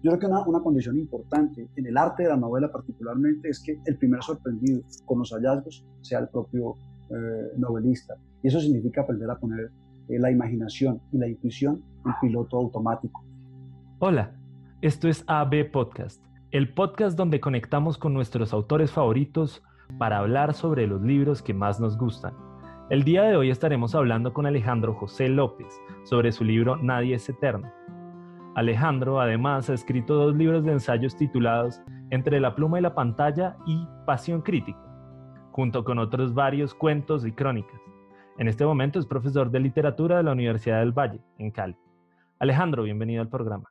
Yo 0.00 0.12
creo 0.12 0.18
que 0.20 0.26
una, 0.26 0.46
una, 0.46 0.60
condición 0.60 0.96
importante 0.96 1.68
en 1.74 1.86
el 1.86 1.96
arte 1.96 2.22
de 2.22 2.28
la 2.28 2.36
novela 2.36 2.70
particularmente 2.70 3.48
es 3.48 3.60
que 3.60 3.80
el 3.84 3.98
primer 3.98 4.22
sorprendido 4.22 4.80
con 5.04 5.18
los 5.18 5.32
hallazgos 5.32 5.84
sea 6.02 6.20
el 6.20 6.28
propio 6.28 6.76
eh, 7.10 7.52
novelista. 7.56 8.14
Y 8.44 8.48
eso 8.48 8.60
significa 8.60 9.00
aprender 9.00 9.28
a 9.28 9.36
poner 9.36 9.72
eh, 10.08 10.18
la 10.20 10.30
imaginación 10.30 11.00
y 11.10 11.18
la 11.18 11.26
intuición 11.26 11.82
en 12.06 12.12
piloto 12.20 12.58
automático. 12.58 13.24
Hola, 13.98 14.36
esto 14.82 15.08
es 15.08 15.24
AB 15.26 15.72
Podcast, 15.72 16.24
el 16.52 16.72
podcast 16.72 17.18
donde 17.18 17.40
conectamos 17.40 17.98
con 17.98 18.14
nuestros 18.14 18.52
autores 18.52 18.92
favoritos 18.92 19.64
para 19.98 20.18
hablar 20.18 20.54
sobre 20.54 20.86
los 20.86 21.02
libros 21.02 21.42
que 21.42 21.54
más 21.54 21.80
nos 21.80 21.98
gustan. 21.98 22.34
El 22.88 23.02
día 23.02 23.24
de 23.24 23.36
hoy 23.36 23.50
estaremos 23.50 23.96
hablando 23.96 24.32
con 24.32 24.46
Alejandro 24.46 24.94
José 24.94 25.28
López 25.28 25.66
sobre 26.04 26.30
su 26.30 26.44
libro 26.44 26.76
Nadie 26.76 27.16
es 27.16 27.28
Eterno 27.28 27.68
Alejandro 28.58 29.20
además 29.20 29.70
ha 29.70 29.74
escrito 29.74 30.14
dos 30.14 30.34
libros 30.34 30.64
de 30.64 30.72
ensayos 30.72 31.14
titulados 31.14 31.80
Entre 32.10 32.40
la 32.40 32.56
pluma 32.56 32.80
y 32.80 32.82
la 32.82 32.92
pantalla 32.92 33.56
y 33.68 33.86
Pasión 34.04 34.42
crítica, 34.42 34.82
junto 35.52 35.84
con 35.84 36.00
otros 36.00 36.34
varios 36.34 36.74
cuentos 36.74 37.24
y 37.24 37.30
crónicas. 37.30 37.80
En 38.36 38.48
este 38.48 38.66
momento 38.66 38.98
es 38.98 39.06
profesor 39.06 39.52
de 39.52 39.60
literatura 39.60 40.16
de 40.16 40.24
la 40.24 40.32
Universidad 40.32 40.80
del 40.80 40.90
Valle, 40.90 41.20
en 41.38 41.52
Cali. 41.52 41.76
Alejandro, 42.40 42.82
bienvenido 42.82 43.22
al 43.22 43.28
programa. 43.28 43.70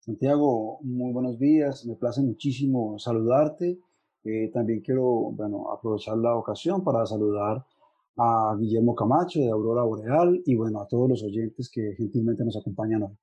Santiago, 0.00 0.78
muy 0.82 1.14
buenos 1.14 1.38
días. 1.38 1.86
Me 1.86 1.96
place 1.96 2.20
muchísimo 2.20 2.98
saludarte. 2.98 3.78
Eh, 4.24 4.50
también 4.52 4.82
quiero 4.82 5.32
bueno, 5.32 5.72
aprovechar 5.72 6.18
la 6.18 6.36
ocasión 6.36 6.84
para 6.84 7.06
saludar 7.06 7.64
a 8.18 8.54
Guillermo 8.60 8.94
Camacho 8.94 9.40
de 9.40 9.50
Aurora 9.50 9.82
Boreal 9.84 10.42
y 10.44 10.56
bueno, 10.56 10.82
a 10.82 10.86
todos 10.86 11.08
los 11.08 11.22
oyentes 11.22 11.70
que 11.72 11.94
gentilmente 11.96 12.44
nos 12.44 12.58
acompañan 12.58 13.04
hoy. 13.04 13.16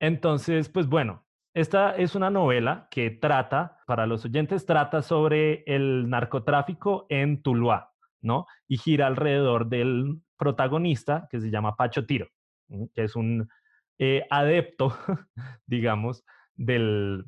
Entonces, 0.00 0.68
pues 0.68 0.86
bueno, 0.86 1.24
esta 1.54 1.94
es 1.96 2.16
una 2.16 2.30
novela 2.30 2.88
que 2.90 3.10
trata, 3.10 3.78
para 3.86 4.06
los 4.06 4.24
oyentes, 4.24 4.66
trata 4.66 5.02
sobre 5.02 5.62
el 5.66 6.10
narcotráfico 6.10 7.06
en 7.08 7.42
Tuluá, 7.42 7.92
¿no? 8.20 8.46
Y 8.66 8.78
gira 8.78 9.06
alrededor 9.06 9.68
del 9.68 10.20
protagonista 10.36 11.28
que 11.30 11.40
se 11.40 11.50
llama 11.50 11.76
Pacho 11.76 12.06
Tiro, 12.06 12.26
que 12.68 13.04
es 13.04 13.14
un 13.14 13.48
eh, 14.00 14.26
adepto, 14.30 14.96
digamos, 15.66 16.24
del, 16.54 17.24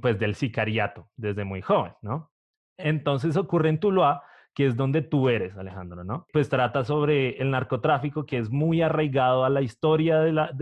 pues, 0.00 0.18
del 0.18 0.34
sicariato 0.34 1.08
desde 1.16 1.44
muy 1.44 1.62
joven, 1.62 1.92
¿no? 2.02 2.32
Entonces 2.76 3.36
ocurre 3.36 3.68
en 3.68 3.78
Tuluá, 3.78 4.24
que 4.52 4.66
es 4.66 4.76
donde 4.76 5.02
tú 5.02 5.28
eres, 5.28 5.56
Alejandro, 5.56 6.02
¿no? 6.02 6.26
Pues 6.32 6.48
trata 6.48 6.82
sobre 6.82 7.40
el 7.40 7.52
narcotráfico 7.52 8.26
que 8.26 8.38
es 8.38 8.50
muy 8.50 8.82
arraigado 8.82 9.44
a 9.44 9.50
la 9.50 9.62
historia 9.62 10.18
de 10.18 10.32
la, 10.32 10.52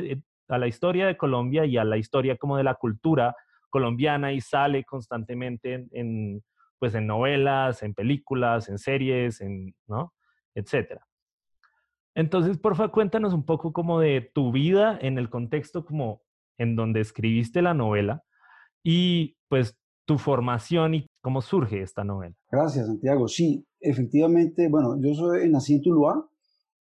a 0.48 0.58
la 0.58 0.66
historia 0.66 1.06
de 1.06 1.16
Colombia 1.16 1.64
y 1.64 1.76
a 1.76 1.84
la 1.84 1.96
historia 1.96 2.36
como 2.36 2.56
de 2.56 2.64
la 2.64 2.74
cultura 2.74 3.34
colombiana 3.70 4.32
y 4.32 4.40
sale 4.40 4.84
constantemente 4.84 5.86
en, 5.92 6.42
pues 6.78 6.94
en 6.94 7.06
novelas, 7.06 7.82
en 7.82 7.94
películas, 7.94 8.68
en 8.68 8.78
series, 8.78 9.40
en, 9.40 9.74
¿no? 9.86 10.12
etcétera. 10.54 11.06
Entonces, 12.14 12.56
porfa, 12.58 12.88
cuéntanos 12.88 13.34
un 13.34 13.44
poco 13.44 13.72
como 13.72 14.00
de 14.00 14.30
tu 14.34 14.50
vida 14.50 14.98
en 15.00 15.18
el 15.18 15.28
contexto 15.28 15.84
como 15.84 16.22
en 16.56 16.74
donde 16.74 17.00
escribiste 17.00 17.60
la 17.60 17.74
novela 17.74 18.22
y 18.82 19.36
pues 19.48 19.76
tu 20.06 20.16
formación 20.16 20.94
y 20.94 21.06
cómo 21.20 21.42
surge 21.42 21.82
esta 21.82 22.04
novela. 22.04 22.34
Gracias, 22.50 22.86
Santiago. 22.86 23.28
Sí, 23.28 23.66
efectivamente, 23.80 24.68
bueno, 24.68 24.96
yo 25.00 25.12
soy, 25.14 25.50
nací 25.50 25.74
en 25.74 25.82
Tuluá, 25.82 26.26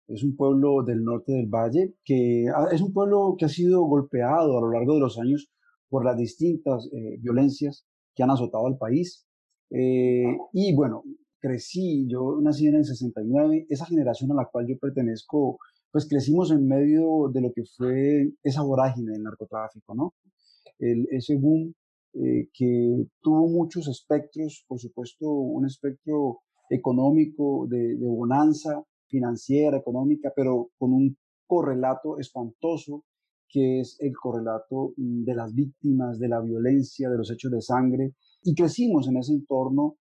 es 0.08 0.24
un 0.24 0.36
pueblo 0.36 0.84
del 0.84 1.04
norte 1.04 1.34
del 1.34 1.48
valle 1.48 1.96
que 2.04 2.46
es 2.72 2.82
un 2.82 2.94
pueblo 2.94 3.36
que 3.38 3.46
ha 3.46 3.50
sido 3.50 3.84
golpeado 3.84 4.58
a 4.58 4.62
lo 4.62 4.72
largo 4.72 4.94
de 4.96 5.00
los 5.00 5.18
años 5.20 5.50
por 5.90 6.06
las 6.06 6.18
distintas 6.18 6.88
eh, 6.94 7.18
violencias 7.20 7.86
que 8.16 8.24
han 8.24 8.32
azotado 8.32 8.68
al 8.68 8.78
país. 8.78 9.26
Eh, 9.72 10.38
y 10.54 10.76
bueno, 10.76 11.04
crecí, 11.40 12.08
yo 12.08 12.40
nací 12.42 12.68
en 12.68 12.76
el 12.76 12.86
69, 12.86 13.68
esa 13.70 13.86
generación 13.86 14.32
a 14.32 14.36
la 14.36 14.50
cual 14.52 14.68
yo 14.68 14.78
pertenezco, 14.78 15.58
pues 15.92 16.08
crecimos 16.08 16.52
en 16.52 16.68
medio 16.68 17.30
de 17.32 17.42
lo 17.42 17.52
que 17.54 17.64
fue 17.66 18.32
esa 18.44 18.62
vorágine 18.62 19.12
del 19.12 19.24
narcotráfico, 19.24 19.96
¿no? 19.96 20.14
El, 20.80 21.08
ese 21.12 21.36
boom 21.36 21.74
eh, 22.14 22.50
que 22.54 23.06
tuvo 23.22 23.48
muchos 23.48 23.88
espectros, 23.88 24.66
por 24.68 24.80
supuesto, 24.80 25.30
un 25.30 25.66
espectro 25.66 26.40
económico 26.70 27.68
de 27.70 27.96
bonanza, 28.00 28.84
financiera, 29.08 29.78
económica, 29.78 30.32
pero 30.36 30.70
con 30.78 30.94
un 30.94 31.18
correlato 31.48 32.20
espantoso 32.20 33.04
que 33.48 33.80
es 33.80 33.98
el 34.02 34.14
correlato 34.14 34.94
mm, 34.98 35.24
de 35.24 35.36
las 35.36 35.54
víctimas, 35.54 36.20
de 36.20 36.28
la 36.28 36.42
violencia, 36.42 37.10
de 37.10 37.18
los 37.18 37.32
hechos 37.32 37.52
de 37.52 37.62
sangre, 37.62 38.14
y 38.44 38.54
crecimos 38.54 39.08
en 39.08 39.18
ese 39.18 39.34
entorno. 39.34 39.98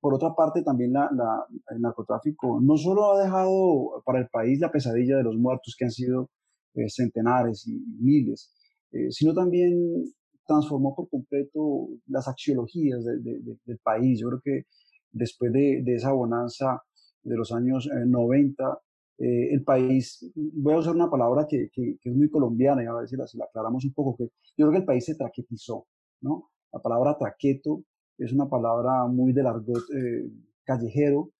Por 0.00 0.14
otra 0.14 0.34
parte, 0.34 0.62
también 0.62 0.92
la, 0.92 1.08
el 1.70 1.80
narcotráfico 1.80 2.60
no 2.60 2.76
solo 2.76 3.12
ha 3.12 3.22
dejado 3.22 4.02
para 4.04 4.20
el 4.20 4.28
país 4.28 4.60
la 4.60 4.70
pesadilla 4.70 5.16
de 5.16 5.22
los 5.22 5.36
muertos, 5.36 5.74
que 5.78 5.86
han 5.86 5.90
sido 5.90 6.30
eh, 6.74 6.88
centenares 6.88 7.66
y 7.66 7.80
miles, 7.98 8.52
eh, 8.92 9.10
sino 9.10 9.32
también 9.32 10.04
transformó 10.46 10.94
por 10.94 11.08
completo 11.08 11.88
las 12.06 12.28
axiologías 12.28 13.02
del 13.04 13.78
país. 13.82 14.20
Yo 14.20 14.28
creo 14.28 14.40
que 14.44 14.66
después 15.12 15.52
de, 15.52 15.82
de 15.82 15.94
esa 15.94 16.12
bonanza 16.12 16.82
de 17.22 17.36
los 17.36 17.52
años 17.52 17.88
90, 18.06 18.80
eh, 19.18 19.24
eh, 19.24 19.54
el 19.54 19.62
país, 19.62 20.30
voy 20.34 20.74
a 20.74 20.78
usar 20.78 20.94
una 20.94 21.10
palabra 21.10 21.46
que, 21.48 21.70
que, 21.72 21.96
es 22.02 22.14
muy 22.14 22.28
colombiana 22.28 22.82
y 22.82 22.86
a 22.86 22.94
ver 22.94 23.08
si 23.08 23.16
la, 23.16 23.24
aclaramos 23.44 23.84
un 23.84 23.92
poco, 23.92 24.16
que 24.16 24.24
yo 24.56 24.66
creo 24.66 24.70
que 24.72 24.78
el 24.78 24.84
país 24.84 25.04
se 25.04 25.14
traquetizó, 25.14 25.86
¿no? 26.20 26.50
La 26.72 26.80
palabra 26.80 27.16
traqueto 27.18 27.84
es 28.18 28.32
una 28.32 28.48
palabra 28.48 29.06
muy 29.06 29.32
del 29.32 29.46
argot 29.46 29.82
eh, 29.94 30.28
callejero, 30.64 31.30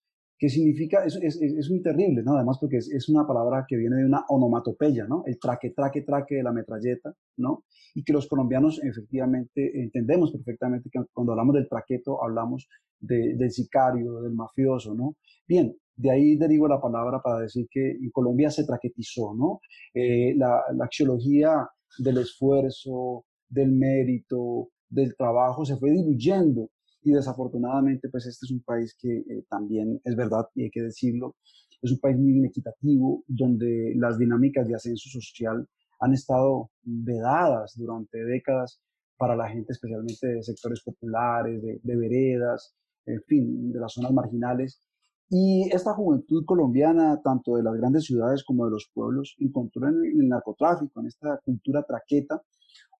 que 0.43 0.49
significa, 0.49 1.05
es, 1.05 1.15
es, 1.23 1.41
es, 1.41 1.71
muy 1.71 1.81
terrible, 1.83 2.21
¿no? 2.25 2.35
Además 2.35 2.59
porque 2.59 2.79
es, 2.79 3.09
una 3.09 3.25
palabra 3.25 3.65
que 3.65 3.77
viene 3.77 3.95
de 3.95 4.07
una 4.07 4.25
onomatopeya, 4.29 5.07
¿no? 5.07 5.23
El 5.25 5.39
traque, 5.39 5.71
traque, 5.71 6.03
traque 6.03 6.35
de 6.35 6.43
la 6.43 6.51
metralleta, 6.51 7.15
¿no? 7.37 7.63
Y 7.95 8.03
que 8.03 8.13
los 8.13 8.27
colombianos 8.27 8.83
efectivamente 8.83 9.71
entendemos 9.81 10.33
perfectamente 10.33 10.91
que 10.91 10.99
cuando 11.13 11.31
hablamos 11.31 11.55
del 11.55 11.69
traqueto 11.69 12.21
hablamos 12.21 12.67
del 12.99 13.53
sicario, 13.53 14.21
del 14.21 14.33
mafioso, 14.33 14.97
¿no? 14.97 15.15
Bien, 15.47 15.77
de 15.95 16.11
ahí 16.11 16.35
derivo 16.35 16.67
la 16.67 16.81
palabra 16.81 17.23
para 17.23 17.43
decir 17.43 17.69
que 17.71 17.93
en 17.93 18.11
Colombia 18.11 18.51
se 18.51 18.67
traquetizó, 18.67 19.37
¿no? 19.37 19.61
Eh, 19.95 20.35
la, 20.37 20.61
la 20.75 20.87
axiología 20.87 21.69
del 22.01 22.19
esfuerzo, 22.19 23.27
del 23.49 23.71
mérito, 23.71 24.71
del 24.89 25.15
trabajo 25.15 25.65
se 25.65 25.77
fue 25.77 25.93
diluyendo 25.93 26.69
y 27.03 27.13
desafortunadamente 27.13 28.09
pues 28.09 28.27
este 28.27 28.47
es 28.47 28.53
un 28.53 28.63
país 28.63 28.95
que 28.99 29.19
eh, 29.19 29.45
también 29.49 30.01
es 30.05 30.17
verdad 30.17 30.47
y 30.55 30.65
hay 30.65 30.71
que 30.71 30.83
decirlo, 30.83 31.37
es 31.81 31.91
un 31.91 31.99
país 31.99 32.17
muy 32.17 32.39
inequitativo 32.39 33.25
donde 33.27 33.93
las 33.97 34.19
dinámicas 34.19 34.69
de 34.69 34.75
ascenso 34.75 35.09
social 35.09 35.69
han 36.01 36.13
estado 36.13 36.71
vedadas 36.83 37.75
durante 37.77 38.25
décadas 38.25 38.81
para 39.17 39.37
la 39.37 39.49
gente, 39.49 39.73
especialmente 39.73 40.27
de 40.27 40.43
sectores 40.43 40.83
populares, 40.83 41.63
de, 41.63 41.81
de 41.83 41.97
veredas, 41.97 42.75
en 43.07 43.23
fin, 43.23 43.73
de 43.73 43.79
las 43.79 43.93
zonas 43.93 44.13
marginales. 44.13 44.81
Y 45.29 45.69
esta 45.73 45.95
juventud 45.95 46.45
colombiana, 46.45 47.21
tanto 47.23 47.57
de 47.57 47.63
las 47.63 47.75
grandes 47.75 48.05
ciudades 48.05 48.45
como 48.45 48.65
de 48.65 48.73
los 48.73 48.91
pueblos, 48.93 49.37
encontró 49.39 49.89
en 49.89 50.05
el 50.05 50.29
narcotráfico, 50.29 51.01
en 51.01 51.07
esta 51.07 51.39
cultura 51.45 51.83
traqueta, 51.85 52.43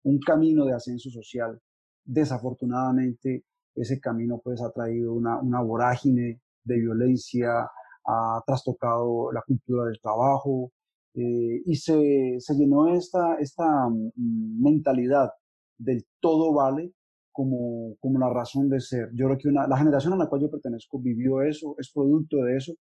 un 0.05 0.19
camino 0.19 0.65
de 0.65 0.75
ascenso 0.75 1.11
social. 1.11 1.61
Desafortunadamente, 2.05 3.45
ese 3.75 4.01
camino 4.01 4.41
pues 4.43 4.61
ha 4.63 4.71
traído 4.71 5.15
una, 5.15 5.41
una 5.41 5.63
vorágine 5.63 6.41
de 6.65 6.77
violencia, 6.77 7.69
ha 8.07 8.43
trastocado 8.47 9.33
la 9.33 9.43
cultura 9.43 9.87
del 9.87 10.01
trabajo 10.01 10.73
eh, 11.15 11.63
y 11.65 11.75
se, 11.77 12.37
se, 12.39 12.55
llenó 12.55 12.95
esta, 12.95 13.37
esta 13.37 13.89
mm, 13.89 14.63
mentalidad 14.63 15.31
del 15.79 16.05
todo 16.21 16.53
vale 16.55 16.93
como, 17.33 17.97
como 18.01 18.19
la 18.19 18.31
razón 18.31 18.69
de 18.69 18.81
ser. 18.81 19.11
Yo 19.15 19.27
creo 19.27 19.39
que 19.39 19.49
una, 19.49 19.67
la 19.67 19.77
generación 19.77 20.15
a 20.15 20.17
la 20.17 20.29
cual 20.29 20.43
yo 20.43 20.51
pertenezco 20.51 21.01
vivió 21.01 21.43
eso, 21.43 21.75
es 21.79 21.91
producto 21.93 22.39
de 22.39 22.57
eso. 22.57 22.75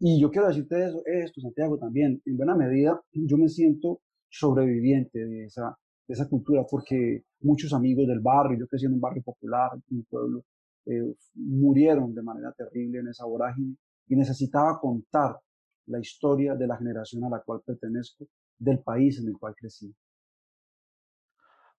Y 0.00 0.20
yo 0.20 0.30
quiero 0.30 0.48
decirte 0.48 0.84
eso, 0.84 1.02
esto, 1.06 1.40
Santiago, 1.40 1.78
también. 1.78 2.20
En 2.24 2.36
buena 2.36 2.56
medida, 2.56 3.00
yo 3.12 3.36
me 3.38 3.48
siento 3.48 4.00
sobreviviente 4.28 5.24
de 5.24 5.44
esa, 5.44 5.76
de 6.06 6.14
esa 6.14 6.28
cultura 6.28 6.62
porque 6.70 7.24
muchos 7.40 7.72
amigos 7.72 8.06
del 8.06 8.20
barrio, 8.20 8.58
yo 8.58 8.66
crecí 8.66 8.86
en 8.86 8.94
un 8.94 9.00
barrio 9.00 9.22
popular, 9.22 9.70
en 9.74 9.98
un 9.98 10.04
pueblo, 10.04 10.44
eh, 10.86 11.14
murieron 11.34 12.14
de 12.14 12.22
manera 12.22 12.52
terrible 12.52 13.00
en 13.00 13.08
esa 13.08 13.24
vorágine 13.24 13.76
y 14.08 14.16
necesitaba 14.16 14.80
contar 14.80 15.38
la 15.86 16.00
historia 16.00 16.54
de 16.54 16.66
la 16.66 16.76
generación 16.76 17.24
a 17.24 17.30
la 17.30 17.40
cual 17.40 17.60
pertenezco, 17.64 18.26
del 18.58 18.80
país 18.80 19.18
en 19.20 19.28
el 19.28 19.38
cual 19.38 19.54
crecí. 19.54 19.94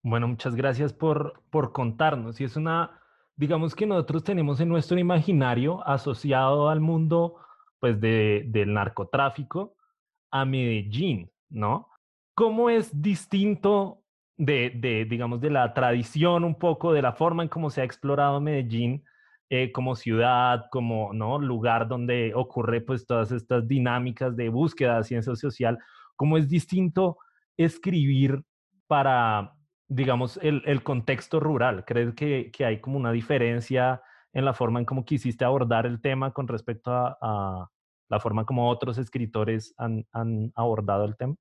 Bueno, 0.02 0.26
muchas 0.28 0.56
gracias 0.56 0.92
por, 0.92 1.42
por 1.50 1.72
contarnos. 1.72 2.40
Y 2.40 2.44
es 2.44 2.56
una, 2.56 3.00
digamos 3.36 3.74
que 3.74 3.86
nosotros 3.86 4.24
tenemos 4.24 4.60
en 4.60 4.68
nuestro 4.68 4.98
imaginario 4.98 5.86
asociado 5.86 6.68
al 6.68 6.80
mundo 6.80 7.36
pues 7.78 8.00
de, 8.00 8.44
del 8.48 8.74
narcotráfico 8.74 9.76
a 10.30 10.44
Medellín, 10.44 11.30
¿no? 11.50 11.88
¿Cómo 12.34 12.70
es 12.70 13.02
distinto 13.02 14.01
de, 14.44 15.06
digamos, 15.08 15.40
de 15.40 15.50
la 15.50 15.72
tradición 15.72 16.42
un 16.42 16.56
poco, 16.56 16.92
de 16.92 17.02
la 17.02 17.12
forma 17.12 17.44
en 17.44 17.48
cómo 17.48 17.70
se 17.70 17.80
ha 17.80 17.84
explorado 17.84 18.40
Medellín 18.40 19.04
eh, 19.48 19.70
como 19.70 19.94
ciudad, 19.94 20.64
como 20.70 21.12
¿no? 21.12 21.38
lugar 21.38 21.86
donde 21.86 22.32
ocurre 22.34 22.80
pues 22.80 23.06
todas 23.06 23.30
estas 23.30 23.68
dinámicas 23.68 24.34
de 24.34 24.48
búsqueda 24.48 24.96
de 24.96 25.04
ciencia 25.04 25.36
social, 25.36 25.78
cómo 26.16 26.38
es 26.38 26.48
distinto 26.48 27.18
escribir 27.56 28.42
para, 28.88 29.54
digamos, 29.86 30.38
el, 30.42 30.62
el 30.66 30.82
contexto 30.82 31.38
rural. 31.38 31.84
¿Crees 31.84 32.12
que, 32.14 32.50
que, 32.52 32.64
hay 32.64 32.80
como 32.80 32.96
una 32.96 33.12
diferencia 33.12 34.02
en 34.32 34.44
la 34.44 34.54
forma 34.54 34.80
en 34.80 34.86
cómo 34.86 35.04
quisiste 35.04 35.44
abordar 35.44 35.86
el 35.86 36.00
tema 36.00 36.32
con 36.32 36.48
respecto 36.48 36.90
a, 36.90 37.16
a 37.20 37.68
la 38.08 38.18
forma 38.18 38.44
como 38.44 38.68
otros 38.68 38.98
escritores 38.98 39.72
han, 39.76 40.04
han 40.12 40.50
abordado 40.56 41.04
el 41.04 41.16
tema? 41.16 41.36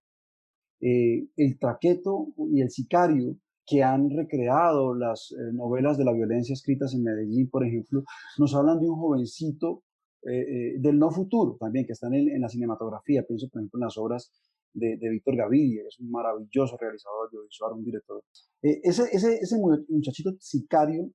Eh, 0.81 1.27
el 1.37 1.59
traqueto 1.59 2.29
y 2.51 2.61
el 2.61 2.71
sicario 2.71 3.37
que 3.67 3.83
han 3.83 4.09
recreado 4.09 4.95
las 4.95 5.31
eh, 5.31 5.53
novelas 5.53 5.95
de 5.95 6.05
la 6.05 6.11
violencia 6.11 6.53
escritas 6.53 6.95
en 6.95 7.03
Medellín, 7.03 7.51
por 7.51 7.63
ejemplo, 7.63 8.03
nos 8.39 8.55
hablan 8.55 8.79
de 8.79 8.89
un 8.89 8.95
jovencito 8.95 9.83
eh, 10.23 10.79
del 10.79 10.97
no 10.97 11.11
futuro 11.11 11.55
también, 11.59 11.85
que 11.85 11.93
está 11.93 12.07
en, 12.07 12.41
la 12.41 12.49
cinematografía. 12.49 13.23
Pienso, 13.27 13.47
por 13.49 13.61
ejemplo, 13.61 13.77
en 13.77 13.85
las 13.85 13.97
obras 13.99 14.31
de, 14.73 14.97
Víctor 14.97 15.35
Gavidia, 15.35 15.83
que 15.83 15.89
es 15.89 15.99
un 15.99 16.09
maravilloso 16.09 16.77
realizador 16.77 17.27
audiovisual, 17.27 17.73
un 17.73 17.83
director. 17.83 18.23
ese, 18.61 19.03
ese, 19.11 19.35
ese, 19.35 19.57
muchachito 19.87 20.31
sicario 20.39 21.11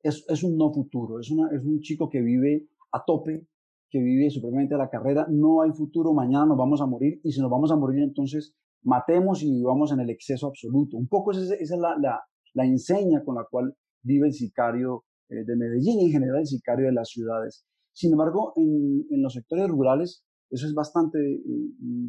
es, 0.00 0.24
es 0.28 0.44
un 0.44 0.56
no 0.56 0.72
futuro, 0.72 1.18
es, 1.18 1.30
una, 1.32 1.48
es 1.50 1.64
un 1.64 1.80
chico 1.80 2.08
que 2.08 2.20
vive 2.20 2.68
a 2.92 3.04
tope, 3.04 3.46
que 3.90 3.98
vive 3.98 4.30
supremamente 4.30 4.74
a 4.74 4.78
la 4.78 4.90
carrera, 4.90 5.26
no 5.28 5.62
hay 5.62 5.72
futuro, 5.72 6.12
mañana 6.12 6.46
nos 6.46 6.58
vamos 6.58 6.80
a 6.80 6.86
morir, 6.86 7.20
y 7.24 7.32
si 7.32 7.40
nos 7.40 7.50
vamos 7.50 7.72
a 7.72 7.76
morir, 7.76 8.02
entonces 8.02 8.54
matemos 8.82 9.42
y 9.42 9.50
vivamos 9.50 9.92
en 9.92 10.00
el 10.00 10.10
exceso 10.10 10.46
absoluto. 10.48 10.96
Un 10.96 11.08
poco 11.08 11.32
esa, 11.32 11.54
es 11.54 11.70
la, 11.70 12.64
enseña 12.64 13.22
con 13.24 13.36
la 13.36 13.44
cual 13.50 13.74
vive 14.02 14.28
el 14.28 14.32
sicario 14.32 15.04
eh, 15.28 15.44
de 15.44 15.56
Medellín 15.56 16.00
y 16.00 16.06
en 16.06 16.12
general 16.12 16.40
el 16.40 16.46
sicario 16.46 16.86
de 16.86 16.92
las 16.92 17.08
ciudades. 17.08 17.64
Sin 17.92 18.12
embargo, 18.12 18.52
en, 18.56 19.22
los 19.22 19.32
sectores 19.32 19.68
rurales 19.68 20.22
eso 20.50 20.66
es 20.66 20.74
bastante 20.74 21.18
eh, 21.18 21.40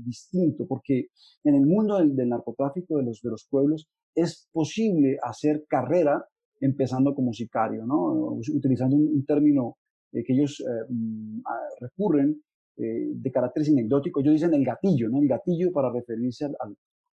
distinto 0.06 0.68
porque 0.68 1.08
en 1.44 1.56
el 1.56 1.66
mundo 1.66 1.98
del, 1.98 2.30
narcotráfico 2.30 2.98
de 2.98 3.04
los, 3.04 3.48
pueblos 3.50 3.88
es 4.14 4.48
posible 4.52 5.18
hacer 5.24 5.66
carrera 5.68 6.24
empezando 6.60 7.16
como 7.16 7.34
sicario, 7.34 7.86
¿no? 7.86 8.38
utilizando 8.54 8.96
un, 8.96 9.26
término 9.26 9.78
eh, 10.12 10.24
que 10.24 10.34
ellos 10.34 10.64
mm, 10.90 11.42
recurren 11.82 12.42
eh, 12.80 13.10
de 13.12 13.32
carácter 13.32 13.64
anecdótico, 13.68 14.20
ellos 14.20 14.34
dicen 14.34 14.54
el 14.54 14.64
gatillo, 14.64 15.10
¿no? 15.10 15.20
El 15.20 15.28
gatillo 15.28 15.72
para 15.72 15.92
referirse 15.92 16.46
al, 16.46 16.54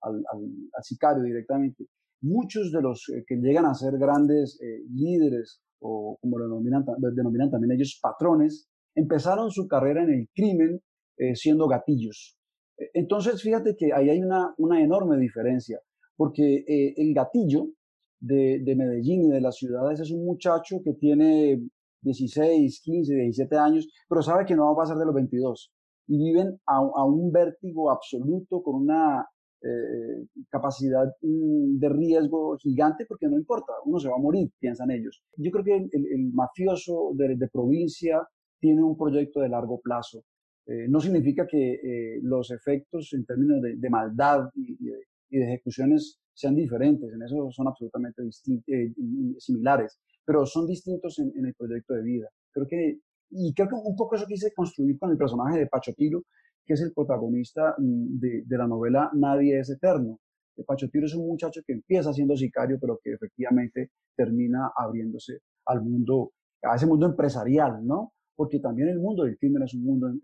al, 0.02 0.22
al, 0.30 0.82
sicario 0.82 1.22
directamente. 1.22 1.86
Muchos 2.20 2.70
de 2.70 2.82
los 2.82 3.08
eh, 3.08 3.24
que 3.26 3.36
llegan 3.36 3.64
a 3.64 3.72
ser 3.72 3.96
grandes 3.96 4.60
eh, 4.60 4.82
líderes, 4.92 5.62
o 5.80 6.18
como 6.20 6.38
lo 6.38 6.44
denominan, 6.44 6.84
denominan, 7.14 7.50
también 7.50 7.72
ellos 7.72 7.98
patrones, 8.02 8.68
empezaron 8.94 9.50
su 9.50 9.66
carrera 9.66 10.02
en 10.04 10.10
el 10.10 10.28
crimen 10.34 10.80
siendo 11.34 11.68
gatillos. 11.68 12.36
Entonces, 12.92 13.40
fíjate 13.40 13.76
que 13.76 13.92
ahí 13.92 14.10
hay 14.10 14.20
una, 14.20 14.52
una 14.58 14.82
enorme 14.82 15.16
diferencia, 15.16 15.78
porque 16.16 16.64
el 16.96 17.14
gatillo 17.14 17.68
de, 18.20 18.60
de 18.64 18.76
Medellín 18.76 19.26
y 19.26 19.30
de 19.30 19.40
las 19.40 19.56
ciudades 19.56 20.00
es 20.00 20.10
un 20.10 20.24
muchacho 20.24 20.80
que 20.84 20.94
tiene 20.94 21.60
16, 22.04 22.80
15, 22.82 23.14
17 23.14 23.56
años, 23.56 23.88
pero 24.08 24.22
sabe 24.22 24.44
que 24.44 24.54
no 24.54 24.66
va 24.66 24.72
a 24.72 24.84
pasar 24.84 24.96
de 24.98 25.06
los 25.06 25.14
22 25.14 25.72
y 26.06 26.18
viven 26.18 26.60
a, 26.66 27.04
un 27.04 27.32
vértigo 27.32 27.90
absoluto 27.90 28.62
con 28.62 28.82
una 28.82 29.26
eh, 29.62 30.26
capacidad 30.50 31.06
mm, 31.22 31.78
de 31.78 31.88
riesgo 31.88 32.56
gigante 32.58 33.06
porque 33.06 33.26
no 33.26 33.36
importa, 33.36 33.72
uno 33.86 33.98
se 33.98 34.08
va 34.08 34.16
a 34.16 34.20
morir, 34.20 34.50
piensan 34.58 34.90
ellos. 34.90 35.22
Yo 35.36 35.50
creo 35.50 35.64
que 35.64 35.76
el, 35.76 36.32
mafioso 36.32 37.12
de, 37.14 37.48
provincia 37.50 38.20
tiene 38.60 38.82
un 38.82 38.96
proyecto 38.96 39.40
de 39.40 39.48
largo 39.48 39.80
plazo. 39.80 40.24
Eh, 40.66 40.86
no 40.88 41.00
significa 41.00 41.46
que 41.46 41.74
eh, 41.74 42.20
los 42.22 42.50
efectos 42.50 43.12
en 43.12 43.24
términos 43.24 43.60
de, 43.62 43.90
maldad 43.90 44.48
y, 44.54 44.76
y, 45.30 45.38
de, 45.38 45.44
ejecuciones 45.44 46.20
sean 46.34 46.54
diferentes, 46.54 47.12
en 47.12 47.22
eso 47.22 47.50
son 47.50 47.68
absolutamente 47.68 48.22
similares 49.38 49.98
pero 50.24 50.46
son 50.46 50.66
distintos 50.66 51.18
en, 51.18 51.32
el 51.44 51.54
proyecto 51.54 51.94
de 51.94 52.02
vida. 52.02 52.28
Creo 52.50 52.66
que, 52.66 52.98
y 53.30 53.52
creo 53.54 53.68
que 53.68 53.74
un 53.74 53.96
poco 53.96 54.16
eso 54.16 54.26
quise 54.26 54.52
construir 54.52 54.98
con 54.98 55.10
el 55.10 55.18
personaje 55.18 55.58
de 55.58 55.66
Pacho 55.66 55.92
Tiro, 55.92 56.22
que 56.64 56.74
es 56.74 56.80
el 56.80 56.92
protagonista 56.92 57.74
mm, 57.78 58.18
de, 58.18 58.44
la 58.56 58.66
novela 58.66 59.10
Nadie 59.14 59.58
es 59.58 59.70
Eterno. 59.70 60.18
Pacho 60.66 60.88
Tiro 60.88 61.06
es 61.06 61.14
un 61.14 61.26
muchacho 61.26 61.60
que 61.66 61.72
empieza 61.72 62.12
siendo 62.12 62.36
sicario, 62.36 62.78
pero 62.80 62.98
que 63.02 63.12
efectivamente 63.12 63.90
termina 64.16 64.70
abriéndose 64.76 65.40
al 65.66 65.82
mundo, 65.82 66.32
a 66.62 66.76
ese 66.76 66.86
mundo 66.86 67.06
empresarial, 67.06 67.84
¿no? 67.84 68.12
Porque 68.36 68.60
también 68.60 68.88
el 68.88 69.00
mundo 69.00 69.24
del 69.24 69.36
crimen 69.36 69.64
es 69.64 69.74
un 69.74 69.84
mundo 69.84 70.08
de, 70.08 70.18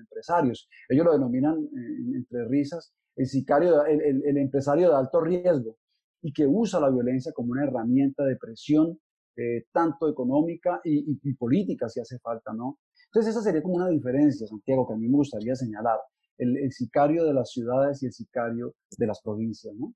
empresarios. 0.00 0.68
Ellos 0.88 1.04
lo 1.06 1.12
denominan 1.12 1.68
entre 2.14 2.46
risas 2.48 2.92
el 3.16 3.26
sicario, 3.26 3.84
el, 3.84 4.00
el, 4.00 4.22
el, 4.24 4.36
empresario 4.38 4.88
de 4.88 4.96
alto 4.96 5.20
riesgo 5.20 5.76
y 6.22 6.32
que 6.32 6.46
usa 6.46 6.80
la 6.80 6.90
violencia 6.90 7.32
como 7.32 7.52
una 7.52 7.64
herramienta 7.64 8.24
de 8.24 8.36
presión 8.36 8.98
eh, 9.36 9.64
tanto 9.72 10.08
económica 10.08 10.80
y, 10.84 11.34
política 11.34 11.88
si 11.88 12.00
hace 12.00 12.18
falta, 12.18 12.52
¿no? 12.52 12.78
Entonces 13.06 13.30
esa 13.30 13.42
sería 13.42 13.62
como 13.62 13.76
una 13.76 13.88
diferencia, 13.88 14.46
Santiago, 14.46 14.86
que 14.86 14.94
a 14.94 14.96
mí 14.96 15.08
me 15.08 15.16
gustaría 15.16 15.54
señalar, 15.54 15.98
el, 16.36 16.70
sicario 16.72 17.24
de 17.24 17.32
las 17.32 17.50
ciudades 17.50 18.02
y 18.02 18.06
el 18.06 18.12
sicario 18.12 18.74
de 18.98 19.06
las 19.06 19.22
provincias, 19.22 19.74
¿no? 19.74 19.94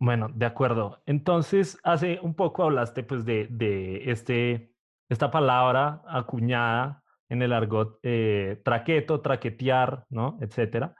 Bueno, 0.00 0.28
de 0.32 0.46
acuerdo. 0.46 1.02
Entonces, 1.06 1.78
hace 1.82 2.20
un 2.22 2.34
poco 2.34 2.62
hablaste 2.64 3.02
pues 3.02 3.24
de, 3.24 3.48
de 3.50 4.10
este, 4.10 4.72
esta 5.08 5.30
palabra 5.30 6.02
acuñada 6.06 7.02
en 7.28 7.42
el 7.42 7.52
argot 7.52 7.98
eh, 8.02 8.60
traqueto, 8.64 9.20
traquetear, 9.20 10.06
¿no? 10.08 10.38
Etcétera. 10.40 10.94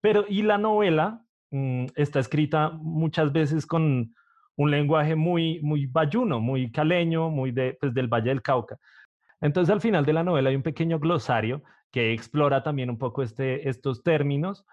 Pero, 0.00 0.24
y 0.28 0.42
la 0.42 0.58
novela 0.58 1.24
mm, 1.50 1.86
está 1.94 2.20
escrita 2.20 2.70
muchas 2.70 3.32
veces 3.32 3.66
con 3.66 4.14
un 4.56 4.70
lenguaje 4.70 5.14
muy, 5.14 5.60
muy 5.62 5.86
bayuno, 5.86 6.40
muy 6.40 6.72
caleño, 6.72 7.30
muy 7.30 7.52
de, 7.52 7.76
pues, 7.80 7.94
del 7.94 8.08
Valle 8.08 8.30
del 8.30 8.42
Cauca. 8.42 8.78
Entonces, 9.40 9.72
al 9.72 9.80
final 9.80 10.04
de 10.04 10.12
la 10.12 10.24
novela 10.24 10.50
hay 10.50 10.56
un 10.56 10.62
pequeño 10.62 10.98
glosario 10.98 11.62
que 11.92 12.12
explora 12.12 12.62
también 12.62 12.90
un 12.90 12.98
poco 12.98 13.22
este, 13.22 13.68
estos 13.68 14.02
términos, 14.02 14.66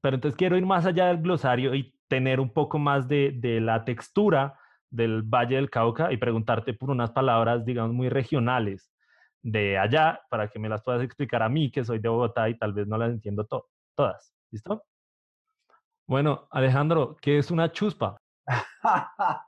pero 0.00 0.16
entonces 0.16 0.36
quiero 0.36 0.56
ir 0.56 0.66
más 0.66 0.86
allá 0.86 1.06
del 1.06 1.18
glosario 1.18 1.74
y 1.74 1.94
tener 2.08 2.40
un 2.40 2.52
poco 2.52 2.78
más 2.78 3.08
de, 3.08 3.32
de 3.34 3.60
la 3.60 3.84
textura 3.84 4.58
del 4.90 5.22
Valle 5.22 5.56
del 5.56 5.70
Cauca 5.70 6.12
y 6.12 6.16
preguntarte 6.16 6.72
por 6.74 6.90
unas 6.90 7.10
palabras, 7.10 7.64
digamos, 7.64 7.94
muy 7.94 8.08
regionales 8.08 8.90
de 9.42 9.78
allá 9.78 10.20
para 10.30 10.48
que 10.48 10.58
me 10.58 10.68
las 10.68 10.82
puedas 10.82 11.02
explicar 11.02 11.42
a 11.42 11.48
mí, 11.48 11.70
que 11.70 11.84
soy 11.84 11.98
de 11.98 12.08
Bogotá 12.08 12.48
y 12.48 12.58
tal 12.58 12.72
vez 12.72 12.86
no 12.86 12.98
las 12.98 13.10
entiendo 13.10 13.46
todas. 13.94 14.34
¿Listo? 14.50 14.84
Bueno, 16.06 16.48
Alejandro, 16.50 17.16
¿qué 17.20 17.38
es 17.38 17.50
una 17.50 17.72
chuspa? 17.72 18.16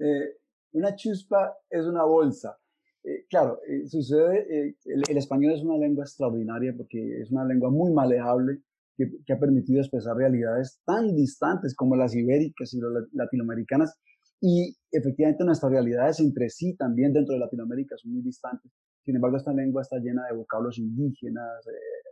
Eh, 0.00 0.38
una 0.72 0.96
chuspa 0.96 1.54
es 1.70 1.86
una 1.86 2.02
bolsa. 2.02 2.58
Eh, 3.04 3.26
claro, 3.28 3.60
eh, 3.68 3.86
sucede, 3.86 4.74
el, 4.84 5.16
español 5.16 5.52
es 5.52 5.62
una 5.62 5.76
lengua 5.76 6.04
extraordinaria 6.04 6.74
porque 6.76 7.20
es 7.20 7.30
una 7.30 7.44
lengua 7.44 7.70
muy 7.70 7.92
maleable 7.92 8.62
que, 8.96 9.10
que 9.26 9.32
ha 9.32 9.38
permitido 9.38 9.80
expresar 9.80 10.16
realidades 10.16 10.80
tan 10.86 11.14
distantes 11.14 11.74
como 11.74 11.96
las 11.96 12.14
ibéricas 12.14 12.72
y 12.72 12.80
las 12.80 13.04
latinoamericanas 13.12 13.98
y 14.40 14.76
efectivamente 14.92 15.42
nuestras 15.44 15.72
realidades 15.72 16.20
entre 16.20 16.50
sí 16.50 16.76
también 16.76 17.14
dentro 17.14 17.32
de 17.32 17.40
Latinoamérica 17.40 17.96
son 17.96 18.12
muy 18.12 18.22
distantes. 18.22 18.70
Sin 19.02 19.16
embargo, 19.16 19.38
esta 19.38 19.54
lengua 19.54 19.80
está 19.80 19.96
llena 19.98 20.26
de 20.26 20.36
vocablos 20.36 20.78
indígenas, 20.78 21.66
eh, 21.66 22.10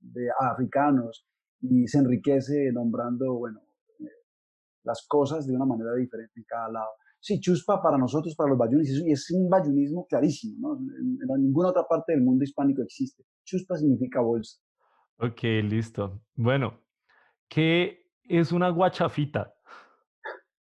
de 0.00 0.28
africanos, 0.40 1.24
y 1.60 1.86
se 1.86 1.98
enriquece 1.98 2.72
nombrando, 2.72 3.34
bueno, 3.34 3.60
eh, 4.00 4.10
las 4.82 5.06
cosas 5.06 5.46
de 5.46 5.54
una 5.54 5.66
manera 5.66 5.94
diferente 5.94 6.32
en 6.36 6.44
cada 6.48 6.68
lado. 6.68 6.90
Sí, 7.20 7.40
chuspa 7.40 7.82
para 7.82 7.98
nosotros, 7.98 8.34
para 8.36 8.50
los 8.50 8.58
bayunis, 8.58 9.02
y 9.04 9.12
es 9.12 9.30
un 9.30 9.48
bayunismo 9.48 10.06
clarísimo, 10.06 10.56
¿no? 10.60 10.78
En, 10.78 11.18
en, 11.20 11.42
ninguna 11.42 11.70
otra 11.70 11.84
parte 11.88 12.12
del 12.12 12.22
mundo 12.22 12.44
hispánico 12.44 12.82
existe. 12.82 13.24
Chuspa 13.44 13.76
significa 13.76 14.20
bolsa. 14.20 14.60
Ok, 15.18 15.42
listo. 15.64 16.22
Bueno, 16.36 16.80
¿qué 17.48 18.06
es 18.24 18.52
una 18.52 18.68
guachafita? 18.70 19.52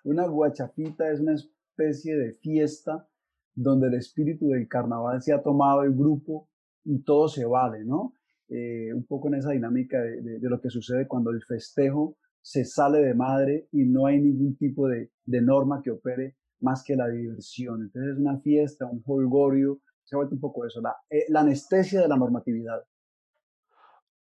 Una 0.04 0.26
guachafita 0.26 1.12
es 1.12 1.20
una 1.20 1.34
especie 1.34 2.16
de 2.16 2.32
fiesta 2.32 3.08
donde 3.54 3.88
el 3.88 3.96
espíritu 3.96 4.48
del 4.50 4.68
carnaval 4.68 5.22
se 5.22 5.34
ha 5.34 5.42
tomado 5.42 5.84
el 5.84 5.94
grupo 5.94 6.48
y 6.86 7.04
todo 7.04 7.28
se 7.28 7.44
vale, 7.44 7.84
¿no? 7.84 8.14
Eh, 8.48 8.94
un 8.94 9.06
poco 9.06 9.28
en 9.28 9.34
esa 9.34 9.52
dinámica 9.52 10.00
de, 10.00 10.40
lo 10.42 10.62
que 10.62 10.70
sucede 10.70 11.08
cuando 11.08 11.32
el 11.32 11.44
festejo 11.44 12.18
se 12.48 12.64
sale 12.64 13.00
de 13.00 13.14
madre 13.14 13.68
y 13.74 13.84
no 13.84 14.06
hay 14.06 14.22
ningún 14.22 14.56
tipo 14.56 14.88
de, 14.88 15.12
norma 15.26 15.82
que 15.84 15.92
opere 15.92 16.38
más 16.62 16.82
que 16.82 16.96
la 16.96 17.10
diversión. 17.10 17.82
Entonces 17.82 18.14
es 18.14 18.20
una 18.20 18.40
fiesta, 18.40 18.86
un 18.86 19.04
holgorio, 19.06 19.82
se 20.06 20.16
ha 20.16 20.20
vuelto 20.20 20.36
un 20.36 20.40
poco 20.40 20.66
eso, 20.66 20.80
la, 20.80 20.96
eh, 21.10 21.26
la 21.28 21.42
anestesia 21.42 22.00
de 22.00 22.08
la 22.08 22.16
normatividad. 22.16 22.82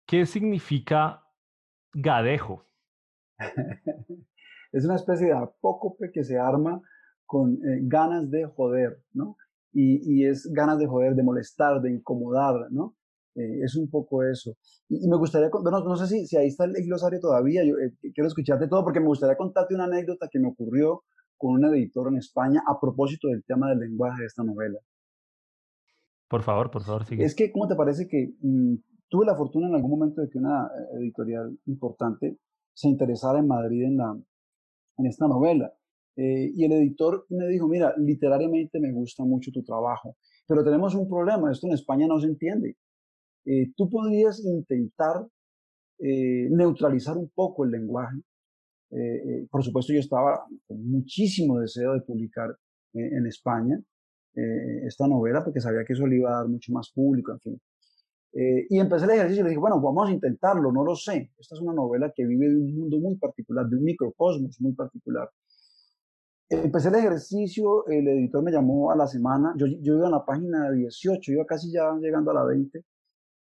¿Qué 0.07 0.25
significa 0.25 1.23
gadejo? 1.93 2.65
es 4.73 4.87
una 4.87 4.97
especie 4.97 5.27
de 5.27 5.35
apócope 5.35 6.11
que 6.11 6.25
se 6.25 6.39
arma 6.39 6.81
con 7.27 7.57
eh, 7.57 7.81
ganas 7.83 8.31
de 8.31 8.47
joder, 8.47 9.03
¿no? 9.13 9.37
Y, 9.71 10.01
y, 10.11 10.25
es 10.25 10.51
ganas 10.51 10.79
de 10.79 10.87
joder, 10.87 11.15
de 11.15 11.23
molestar, 11.23 11.83
de 11.83 11.91
incomodar, 11.91 12.71
¿no? 12.71 12.97
Eh, 13.35 13.65
es 13.65 13.77
un 13.77 13.91
poco 13.91 14.23
eso. 14.23 14.57
Y, 14.89 15.09
me 15.09 15.17
gustaría, 15.17 15.49
no, 15.49 15.81
no 15.81 15.97
sé 15.97 16.07
si, 16.07 16.27
si, 16.27 16.37
ahí 16.37 16.49
está 16.49 16.65
el 16.65 16.87
glosario 16.87 17.21
todavía, 17.21 17.65
yo 17.65 17.75
quiero 18.15 18.29
escucharte 18.29 18.69
todo 18.69 18.85
porque 18.85 19.01
me 19.01 19.07
gustaría 19.07 19.37
contarte 19.37 19.75
una 19.75 19.85
anécdota 19.85 20.29
que 20.31 20.39
me 20.39 20.49
ocurrió 20.49 21.03
con 21.37 21.53
un 21.53 21.65
editor 21.75 22.09
en 22.09 22.19
España 22.19 22.63
a 22.67 22.79
propósito 22.81 23.29
del 23.29 23.45
tema 23.45 23.69
del 23.71 23.81
lenguaje 23.81 24.21
de 24.21 24.27
esta 24.27 24.45
novela. 24.45 24.79
Por 26.29 26.43
favor, 26.43 26.71
por 26.71 26.83
favor, 26.83 27.05
sigue. 27.05 27.25
Es 27.25 27.35
que, 27.35 27.53
¿cómo 27.53 27.69
te 27.69 27.75
parece 27.75 28.09
que 28.09 28.35
mm, 28.41 28.75
tuve 29.09 29.27
la 29.27 29.37
fortuna 29.37 29.69
en 29.69 29.75
algún 29.75 29.91
momento 29.91 30.21
de 30.21 30.29
que 30.29 30.39
una 30.39 30.67
eh, 30.67 30.99
editorial 31.01 31.59
importante 31.67 32.39
se 32.73 32.89
interesara 32.89 33.39
en 33.39 33.47
Madrid 33.47 33.85
en, 33.85 33.97
la, 33.97 34.17
en 34.99 35.07
esta 35.07 35.29
novela? 35.29 35.73
Eh, 36.17 36.53
y 36.55 36.65
el 36.65 36.73
editor 36.73 37.27
me 37.29 37.49
dijo, 37.49 37.69
mira, 37.69 37.93
literariamente 37.99 38.79
me 38.79 38.93
gusta 38.93 39.25
mucho 39.25 39.51
tu 39.51 39.65
trabajo, 39.65 40.17
pero 40.47 40.65
tenemos 40.65 40.95
un 40.95 41.09
problema, 41.09 41.51
esto 41.51 41.67
en 41.67 41.75
España 41.75 42.07
no 42.07 42.21
se 42.21 42.29
entiende. 42.29 42.77
Eh, 43.45 43.73
tú 43.77 43.89
podrías 43.91 44.41
intentar 44.45 45.27
neutralizar 45.97 47.17
un 47.17 47.31
poco 47.31 47.65
el 47.65 47.71
lenguaje 47.71 48.21
eh, 48.95 49.41
eh, 49.43 49.47
por 49.51 49.65
supuesto, 49.65 49.93
yo 49.93 49.99
estaba 49.99 50.45
con 50.69 50.89
muchísimo 50.89 51.59
deseo 51.59 51.95
de 51.95 52.03
publicar 52.03 52.51
eh, 52.95 53.09
en 53.17 53.27
España 53.27 53.81
esta 54.37 55.07
novela 55.07 55.45
porque 55.45 55.61
sabía 55.61 55.85
que 55.87 55.93
eso 55.93 56.09
le 56.09 56.17
iba 56.17 56.29
a 56.29 56.39
dar 56.39 56.49
mucho 56.49 56.73
más 56.73 56.91
público, 56.91 57.31
en 57.31 57.39
fin. 57.39 57.61
y 58.69 58.81
empecé 58.81 59.05
el 59.05 59.13
ejercicio 59.13 59.43
y 59.43 59.45
le 59.45 59.51
dije, 59.51 59.61
bueno, 59.61 59.81
vamos 59.81 60.09
a 60.09 60.13
intentarlo, 60.13 60.73
no 60.73 60.83
lo 60.83 60.97
sé. 60.97 61.31
Esta 61.39 61.55
es 61.55 61.61
una 61.61 61.73
novela 61.73 62.13
que 62.13 62.27
vive 62.27 62.49
de 62.49 62.57
un 62.57 62.75
mundo 62.75 62.99
muy 62.99 63.17
particular, 63.17 63.69
de 63.69 63.77
un 63.77 63.85
microcosmos 63.85 64.61
muy 64.61 64.73
particular. 64.73 65.31
Empecé 66.49 66.89
el 66.89 66.97
ejercicio, 66.97 67.87
el 67.87 68.09
editor 68.09 68.43
me 68.43 68.51
llamó 68.51 68.91
a 68.91 68.97
la 68.97 69.07
semana, 69.07 69.55
yo, 69.57 69.67
yo 69.67 69.99
iba 69.99 70.09
a 70.09 70.11
la 70.11 70.25
página 70.25 70.73
18, 70.73 71.31
iba 71.31 71.47
casi 71.47 71.71
ya 71.71 71.95
llegando 72.01 72.33
a 72.33 72.35
la 72.35 72.45
20, 72.45 72.85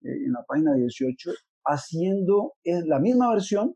en 0.04 0.32
la 0.32 0.44
página 0.46 0.74
18, 0.74 1.30
haciendo 1.64 2.52
la 2.64 3.00
misma 3.00 3.32
versión, 3.32 3.74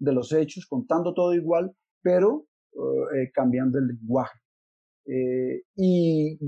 de 0.00 0.12
los 0.12 0.32
hechos, 0.32 0.66
contando 0.66 1.14
todo 1.14 1.34
igual, 1.34 1.70
pero 2.02 2.46
eh, 2.72 3.22
eh, 3.22 3.30
cambiando 3.32 3.78
el 3.78 3.86
lenguaje. 3.88 4.38
Eh, 5.06 5.62
y, 5.76 6.38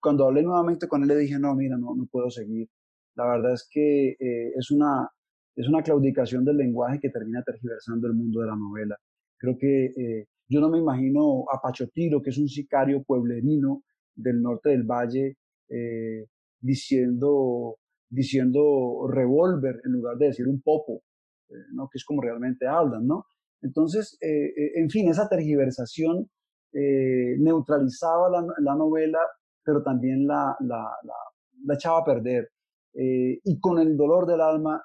cuando 0.00 0.26
hablé 0.26 0.42
nuevamente 0.42 0.88
con 0.88 1.02
él 1.02 1.08
le 1.08 1.16
dije, 1.16 1.38
no, 1.38 1.54
mira, 1.54 1.76
no, 1.76 1.94
no 1.94 2.06
puedo 2.10 2.30
seguir. 2.30 2.68
La 3.14 3.26
verdad 3.26 3.52
es 3.52 3.68
que 3.70 4.16
es, 4.18 4.70
una, 4.70 5.08
es 5.54 5.68
una 5.68 5.82
claudicación 5.82 6.44
del 6.44 6.58
lenguaje 6.58 6.98
que 7.00 7.10
termina 7.10 7.42
tergiversando 7.42 8.08
el 8.08 8.14
mundo 8.14 8.40
de 8.40 8.46
la 8.46 8.56
novela. 8.56 8.96
Creo 9.38 9.56
que 9.58 10.26
yo 10.48 10.60
no 10.60 10.68
me 10.68 10.78
imagino 10.78 11.44
a 11.50 11.60
Pachotiro, 11.60 12.20
que 12.20 12.30
es 12.30 12.38
un 12.38 12.48
sicario 12.48 13.02
pueblerino 13.02 13.82
del 14.14 14.42
norte 14.42 14.68
del 14.68 14.82
valle, 14.82 15.38
diciendo, 16.60 17.78
diciendo 18.08 19.06
revólver 19.08 19.80
en 19.84 19.92
lugar 19.92 20.16
de 20.16 20.26
decir 20.26 20.48
un 20.48 20.60
popo. 20.62 21.02
Eh, 21.48 21.54
¿no? 21.72 21.88
que 21.88 21.98
es 21.98 22.04
como 22.04 22.22
realmente 22.22 22.66
hablan. 22.66 23.06
¿no? 23.06 23.26
Entonces, 23.62 24.18
eh, 24.20 24.46
eh, 24.56 24.72
en 24.76 24.90
fin, 24.90 25.08
esa 25.08 25.28
tergiversación 25.28 26.28
neutralizaba 27.38 28.28
la, 28.28 28.74
novela, 28.74 29.18
pero 29.64 29.82
también 29.82 30.26
la, 30.26 30.54
la, 30.60 30.86
la, 31.64 31.74
echaba 31.74 32.00
a 32.00 32.04
perder. 32.04 32.50
y 32.92 33.58
con 33.60 33.78
el 33.78 33.96
dolor 33.96 34.26
del 34.26 34.42
alma, 34.42 34.84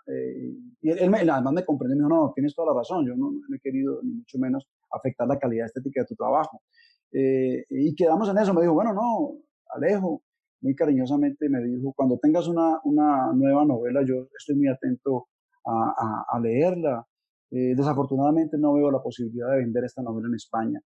y 0.82 0.90
él, 0.90 1.10
me, 1.10 1.18
además 1.18 1.51
me 1.51 1.66
comprendió, 1.66 1.98
me 1.98 2.04
dijo, 2.04 2.16
no, 2.16 2.32
tienes 2.34 2.56
toda 2.56 2.72
la 2.72 2.80
razón, 2.80 3.06
yo 3.06 3.13
no, 3.18 3.32
no, 3.32 3.56
he 3.56 3.60
querido 3.60 4.00
ni 4.04 4.13
mucho 4.13 4.38
menos 4.40 4.70
afectar 4.90 5.28
la 5.28 5.38
calidad 5.38 5.66
estética 5.66 6.04
de 6.04 6.08
tu 6.08 6.16
trabajo. 6.16 6.62
y 7.12 7.94
quedamos 7.94 8.30
en 8.30 8.38
eso, 8.38 8.54
me 8.54 8.62
dijo, 8.62 8.74
bueno, 8.74 8.94
no, 8.94 9.34
Alejo, 9.75 10.24
muy 10.62 10.75
cariñosamente 10.75 11.50
me 11.50 11.63
dijo, 11.63 11.94
cuando 11.94 12.18
tengas 12.20 12.48
una, 12.48 12.80
una 12.84 13.34
nueva 13.34 13.65
novela, 13.65 14.01
yo 14.06 14.27
estoy 14.38 14.56
muy 14.56 14.68
atento 14.68 15.27
a, 15.65 16.39
leerla. 16.41 17.06
Eh, 17.51 17.75
desafortunadamente 17.75 18.58
no 18.58 18.74
veo 18.74 18.89
la 18.89 19.01
posibilidad 19.01 19.51
de 19.51 19.58
vender 19.58 19.84
esta 19.84 20.01
novela 20.01 20.27
en 20.27 20.36
España. 20.36 20.82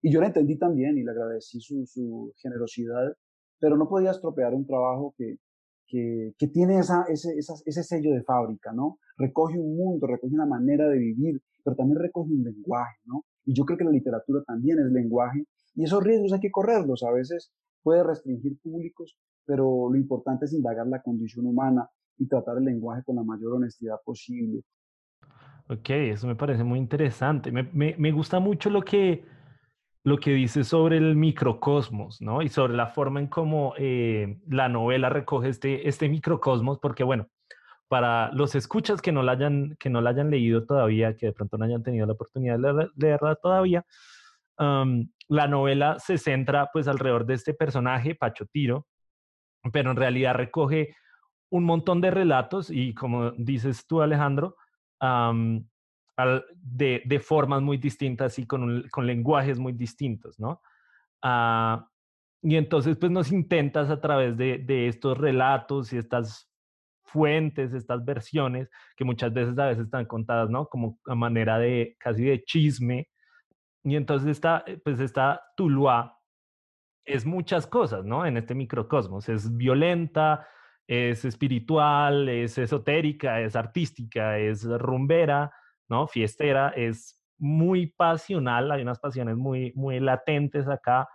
Y 0.00 0.12
yo 0.12 0.20
la 0.20 0.28
entendí 0.28 0.58
también 0.58 0.96
y 0.96 1.02
le 1.02 1.10
agradecí 1.10 1.60
su, 1.60 1.84
su 1.86 2.32
generosidad, 2.36 3.16
pero 3.58 3.76
no 3.76 3.88
podía 3.88 4.10
estropear 4.10 4.54
un 4.54 4.66
trabajo 4.66 5.14
que, 5.16 5.38
que, 5.86 6.34
que 6.38 6.48
tiene 6.48 6.78
esa, 6.78 7.04
ese, 7.08 7.34
ese 7.38 7.82
sello 7.82 8.12
de 8.12 8.22
fábrica, 8.22 8.72
¿no? 8.72 8.98
Recoge 9.16 9.58
un 9.58 9.76
mundo, 9.76 10.06
recoge 10.06 10.34
una 10.34 10.46
manera 10.46 10.88
de 10.88 10.98
vivir, 10.98 11.40
pero 11.64 11.76
también 11.76 11.98
recoge 11.98 12.30
un 12.30 12.44
lenguaje, 12.44 12.98
¿no? 13.06 13.24
Y 13.44 13.54
yo 13.54 13.64
creo 13.64 13.78
que 13.78 13.84
la 13.84 13.90
literatura 13.90 14.42
también 14.46 14.78
es 14.78 14.92
lenguaje 14.92 15.44
y 15.74 15.84
esos 15.84 16.02
riesgos 16.02 16.32
hay 16.32 16.40
que 16.40 16.50
correrlos. 16.50 17.02
A 17.02 17.12
veces 17.12 17.52
puede 17.84 18.02
restringir 18.02 18.58
públicos, 18.60 19.16
pero 19.44 19.88
lo 19.90 19.96
importante 19.96 20.46
es 20.46 20.52
indagar 20.52 20.88
la 20.88 21.02
condición 21.02 21.46
humana 21.46 21.88
y 22.18 22.26
tratar 22.26 22.58
el 22.58 22.64
lenguaje 22.64 23.04
con 23.04 23.16
la 23.16 23.22
mayor 23.22 23.52
honestidad 23.52 24.00
posible. 24.04 24.62
Ok, 25.68 25.90
eso 25.90 26.26
me 26.26 26.34
parece 26.34 26.64
muy 26.64 26.78
interesante. 26.78 27.52
Me, 27.52 27.62
me, 27.72 27.94
me 27.96 28.10
gusta 28.10 28.40
mucho 28.40 28.70
lo 28.70 28.82
que, 28.82 29.24
lo 30.02 30.18
que 30.18 30.32
dice 30.32 30.64
sobre 30.64 30.98
el 30.98 31.16
microcosmos, 31.16 32.20
¿no? 32.20 32.42
Y 32.42 32.48
sobre 32.48 32.74
la 32.74 32.88
forma 32.88 33.20
en 33.20 33.26
cómo 33.28 33.74
eh, 33.78 34.38
la 34.48 34.68
novela 34.68 35.08
recoge 35.08 35.48
este, 35.48 35.88
este 35.88 36.08
microcosmos, 36.08 36.78
porque 36.78 37.04
bueno, 37.04 37.28
para 37.88 38.30
los 38.32 38.54
escuchas 38.54 39.00
que 39.00 39.12
no 39.12 39.22
la 39.22 39.32
hayan, 39.32 39.76
que 39.78 39.88
no 39.88 40.00
la 40.00 40.10
hayan 40.10 40.30
leído 40.30 40.64
todavía, 40.64 41.16
que 41.16 41.26
de 41.26 41.32
pronto 41.32 41.56
no 41.56 41.64
hayan 41.64 41.82
tenido 41.82 42.06
la 42.06 42.12
oportunidad 42.12 42.58
de 42.58 42.88
leerla 42.96 43.34
todavía, 43.36 43.84
la 44.58 45.48
novela 45.48 45.98
se 45.98 46.18
centra 46.18 46.70
pues 46.72 46.88
alrededor 46.88 47.26
de 47.26 47.34
este 47.34 47.54
personaje, 47.54 48.14
Pacho 48.14 48.46
Tiro, 48.46 48.86
pero 49.72 49.90
en 49.90 49.96
realidad 49.96 50.34
recoge 50.34 50.94
un 51.50 51.64
montón 51.64 52.00
de 52.00 52.10
relatos 52.10 52.70
y 52.70 52.94
como 52.94 53.30
dices 53.32 53.86
tú, 53.86 54.02
Alejandro, 54.02 54.56
de, 56.56 57.20
formas 57.22 57.62
muy 57.62 57.76
distintas 57.78 58.38
y 58.38 58.46
con, 58.46 58.88
con 58.90 59.06
lenguajes 59.06 59.58
muy 59.58 59.72
distintos, 59.72 60.38
¿no? 60.38 60.60
Ah, 61.22 61.88
y 62.42 62.56
entonces, 62.56 62.96
pues 62.98 63.10
nos 63.10 63.32
intentas 63.32 63.88
a 63.88 64.00
través 64.00 64.36
de, 64.36 64.58
de, 64.58 64.88
estos 64.88 65.16
relatos 65.16 65.92
y 65.92 65.96
estas 65.96 66.50
fuentes, 67.02 67.72
estas 67.72 68.04
versiones, 68.04 68.68
que 68.96 69.04
muchas 69.04 69.32
veces 69.32 69.58
a 69.58 69.66
veces 69.66 69.84
están 69.84 70.04
contadas, 70.04 70.50
¿no? 70.50 70.66
Como 70.66 70.98
a 71.06 71.14
manera 71.14 71.58
de 71.58 71.96
casi 71.98 72.24
de 72.24 72.42
chisme. 72.44 73.08
Y 73.84 73.96
entonces 73.96 74.30
está, 74.30 74.64
pues 74.82 74.98
está 74.98 75.42
Tuluá, 75.56 76.18
es 77.04 77.26
muchas 77.26 77.66
cosas, 77.66 78.04
¿no? 78.04 78.24
En 78.24 78.36
este 78.36 78.54
microcosmos. 78.54 79.28
Es 79.28 79.54
violenta, 79.54 80.46
es 80.86 81.24
espiritual, 81.24 82.28
es 82.28 82.56
esotérica, 82.58 83.40
es 83.40 83.56
artística, 83.56 84.38
es 84.38 84.64
rumbera, 84.64 85.52
¿no? 85.88 86.06
Fiestera, 86.06 86.70
es 86.70 87.22
muy 87.38 87.88
pasional, 87.88 88.70
hay 88.70 88.82
unas 88.82 88.98
pasiones 88.98 89.36
muy, 89.36 89.72
muy 89.74 90.00
latentes 90.00 90.66
acá 90.68 91.08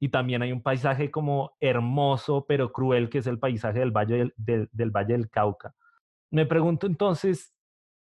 y 0.00 0.08
también 0.08 0.42
hay 0.42 0.52
un 0.52 0.62
paisaje 0.62 1.10
como 1.10 1.56
hermoso 1.60 2.46
pero 2.46 2.72
cruel 2.72 3.08
que 3.08 3.18
es 3.18 3.26
el 3.26 3.38
paisaje 3.38 3.80
del 3.80 3.90
Valle 3.90 4.32
del, 4.36 4.68
del, 4.72 4.90
Valle 4.90 5.14
del 5.14 5.30
Cauca. 5.30 5.74
Me 6.30 6.46
pregunto 6.46 6.86
entonces, 6.86 7.54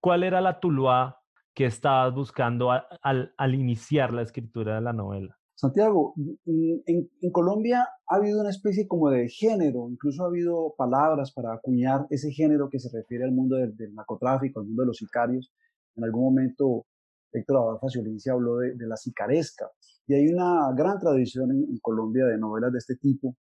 ¿cuál 0.00 0.22
era 0.22 0.40
la 0.40 0.60
Tuluá 0.60 1.21
que 1.54 1.66
estabas 1.66 2.14
buscando 2.14 2.70
al, 2.70 3.54
iniciar 3.54 4.12
la 4.12 4.22
escritura 4.22 4.76
de 4.76 4.80
la 4.80 4.92
novela? 4.92 5.38
Santiago, 5.54 6.14
en, 6.46 7.30
Colombia 7.30 7.86
ha 8.08 8.16
habido 8.16 8.40
una 8.40 8.50
especie 8.50 8.88
como 8.88 9.10
de 9.10 9.28
género, 9.28 9.88
incluso 9.88 10.24
ha 10.24 10.26
habido 10.26 10.74
palabras 10.76 11.32
para 11.32 11.54
acuñar 11.54 12.06
ese 12.10 12.32
género 12.32 12.68
que 12.68 12.80
se 12.80 12.88
refiere 12.96 13.24
al 13.24 13.32
mundo 13.32 13.56
del, 13.56 13.94
narcotráfico, 13.94 14.60
al 14.60 14.66
mundo 14.66 14.82
de 14.82 14.86
los 14.88 14.96
sicarios. 14.96 15.52
En 15.94 16.04
algún 16.04 16.24
momento 16.24 16.86
Héctor 17.32 17.58
Abad 17.58 17.78
Faciolinci 17.78 18.30
habló 18.30 18.56
de, 18.56 18.74
la 18.86 18.96
sicaresca. 18.96 19.70
Y 20.06 20.14
hay 20.14 20.28
una 20.28 20.72
gran 20.74 20.98
tradición 20.98 21.50
en, 21.50 21.78
Colombia 21.80 22.26
de 22.26 22.38
novelas 22.38 22.72
de 22.72 22.78
este 22.78 22.96
tipo. 22.96 23.36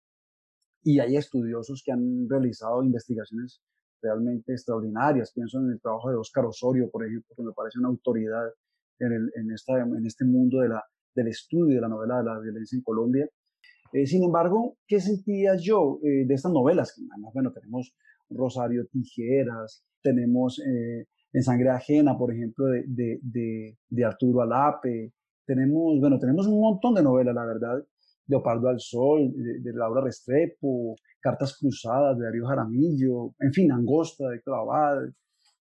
Y 0.83 0.99
hay 0.99 1.15
estudiosos 1.15 1.81
que 1.83 1.91
han 1.91 2.27
realizado 2.29 2.83
investigaciones 2.83 3.61
realmente 4.01 4.53
extraordinarias. 4.53 5.31
Pienso 5.33 5.59
en 5.59 5.71
el 5.71 5.81
trabajo 5.81 6.09
de 6.09 6.17
Óscar 6.17 6.45
Osorio, 6.45 6.89
por 6.89 7.05
ejemplo, 7.05 7.35
que 7.35 7.43
me 7.43 7.51
parece 7.53 7.79
una 7.79 7.89
autoridad 7.89 8.49
en, 8.99 9.29
en, 9.35 9.51
esta, 9.51 9.79
en 9.79 10.05
este 10.05 10.25
mundo 10.25 10.59
de 10.59 10.69
la, 10.69 10.83
del 11.15 11.27
estudio 11.27 11.75
de 11.75 11.81
la 11.81 11.89
novela 11.89 12.17
de 12.17 12.23
la 12.23 12.39
violencia 12.39 12.75
en 12.75 12.83
Colombia. 12.83 13.29
Eh, 13.93 14.05
sin 14.05 14.23
embargo, 14.23 14.77
¿qué 14.87 14.99
sentía 14.99 15.55
yo 15.57 15.99
eh, 16.03 16.25
de 16.25 16.33
estas 16.33 16.51
novelas? 16.51 16.95
Además, 17.11 17.33
bueno, 17.33 17.51
tenemos 17.51 17.93
Rosario 18.29 18.85
Tijeras, 18.87 19.83
tenemos 20.01 20.59
eh, 20.59 21.07
En 21.33 21.43
Sangre 21.43 21.69
Ajena, 21.69 22.17
por 22.17 22.33
ejemplo, 22.33 22.65
de, 22.65 22.83
de, 22.87 23.19
de, 23.21 23.77
de, 23.89 24.05
Arturo 24.05 24.41
Alape, 24.41 25.13
tenemos, 25.45 25.99
bueno, 25.99 26.17
tenemos 26.19 26.47
un 26.47 26.59
montón 26.59 26.93
de 26.93 27.03
novelas, 27.03 27.35
la 27.35 27.45
verdad, 27.45 27.83
Leopardo 28.27 28.69
al 28.69 28.79
Sol, 28.79 29.31
de, 29.33 29.73
Laura 29.73 30.01
Restrepo, 30.01 30.95
Cartas 31.21 31.57
Cruzadas 31.57 32.17
de 32.17 32.25
Darío 32.25 32.47
Jaramillo, 32.47 33.33
en 33.39 33.53
fin, 33.53 33.71
Angosta 33.71 34.27
de 34.29 34.37
Héctor 34.37 34.55
Abad, 34.59 35.03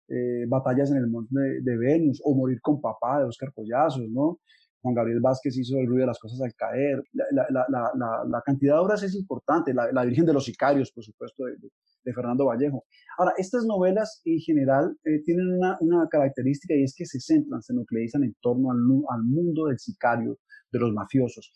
eh, 0.09 0.45
Batallas 0.49 0.90
en 0.90 0.97
el 0.97 1.07
Monte 1.07 1.35
de, 1.62 1.76
Venus, 1.76 2.21
o 2.25 2.35
Morir 2.35 2.61
con 2.61 2.81
Papá 2.81 3.21
de 3.21 3.26
Oscar 3.26 3.52
Collazos, 3.52 4.09
¿no? 4.11 4.40
Juan 4.83 4.95
Gabriel 4.95 5.21
Vázquez 5.21 5.57
hizo 5.59 5.79
El 5.79 5.87
ruido 5.87 6.00
de 6.00 6.07
las 6.07 6.19
cosas 6.19 6.40
al 6.40 6.55
caer. 6.55 7.02
La, 7.12 8.43
cantidad 8.45 8.75
de 8.75 8.81
obras 8.81 9.02
es 9.02 9.14
importante. 9.14 9.75
La, 9.75 10.05
Virgen 10.05 10.25
de 10.25 10.33
los 10.33 10.47
Sicarios, 10.47 10.90
por 10.90 11.05
supuesto, 11.05 11.45
de, 11.45 12.12
Fernando 12.14 12.47
Vallejo. 12.47 12.85
Ahora, 13.19 13.35
estas 13.37 13.67
novelas 13.67 14.23
en 14.25 14.38
general 14.38 14.97
eh, 15.05 15.23
tienen 15.23 15.59
una, 15.81 16.09
característica 16.11 16.75
y 16.75 16.83
es 16.83 16.95
que 16.97 17.05
se 17.05 17.21
centran, 17.21 17.62
se 17.62 17.75
nucleizan 17.75 18.25
en 18.25 18.35
torno 18.40 18.71
al, 18.71 18.79
al 19.11 19.23
mundo 19.23 19.67
del 19.67 19.79
sicario, 19.79 20.38
de 20.73 20.79
los 20.79 20.93
mafiosos. 20.93 21.52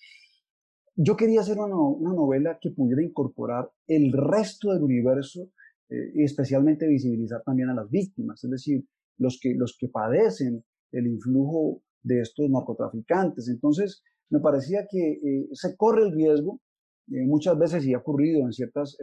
Yo 0.97 1.17
quería 1.17 1.41
hacer 1.41 1.59
una, 1.59 2.15
novela 2.15 2.59
que 2.61 2.71
pudiera 2.71 3.03
incorporar 3.03 3.69
el 3.89 4.13
resto 4.13 4.73
del 4.73 4.83
universo 4.83 5.51
eh, 5.91 6.13
y 6.15 6.23
especialmente 6.23 6.87
visibilizar 6.87 7.43
también 7.45 7.69
a 7.71 7.75
las 7.75 7.91
víctimas, 7.91 8.45
es 8.45 8.51
decir, 8.51 8.85
los 9.19 9.41
que, 9.43 9.55
los 9.55 9.77
que 9.79 9.89
padecen 9.89 10.65
el 10.93 11.09
influjo 11.09 11.83
de 12.03 12.21
estos 12.21 12.49
narcotraficantes. 12.49 13.49
Entonces, 13.49 14.05
me 14.31 14.39
parecía 14.39 14.87
que 14.89 15.15
eh, 15.15 15.49
se 15.53 15.77
corre 15.77 16.05
el 16.07 16.13
riesgo, 16.13 16.61
eh, 17.09 17.27
muchas 17.27 17.59
veces 17.59 17.85
y 17.87 17.95
ha 17.95 17.99
ocurrido 17.99 18.43
en 18.43 18.53
ciertas 18.53 18.97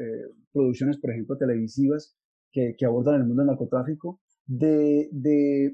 producciones, 0.53 0.98
por 0.98 1.12
ejemplo, 1.12 1.38
televisivas, 1.38 2.15
que, 2.53 2.74
abordan 2.86 3.15
el 3.15 3.27
mundo 3.27 3.41
del 3.41 3.48
narcotráfico, 3.48 4.21
de, 4.45 5.10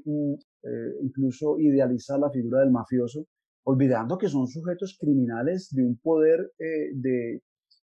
mm, 0.04 0.34
incluso 1.02 1.58
idealizar 1.58 2.18
la 2.18 2.30
figura 2.30 2.60
del 2.60 2.70
mafioso 2.70 3.26
olvidando 3.68 4.16
que 4.16 4.28
son 4.28 4.46
sujetos 4.46 4.96
criminales 4.98 5.68
de 5.70 5.82
un 5.82 5.98
poder 5.98 6.52
eh, 6.58 6.90
de, 6.94 7.42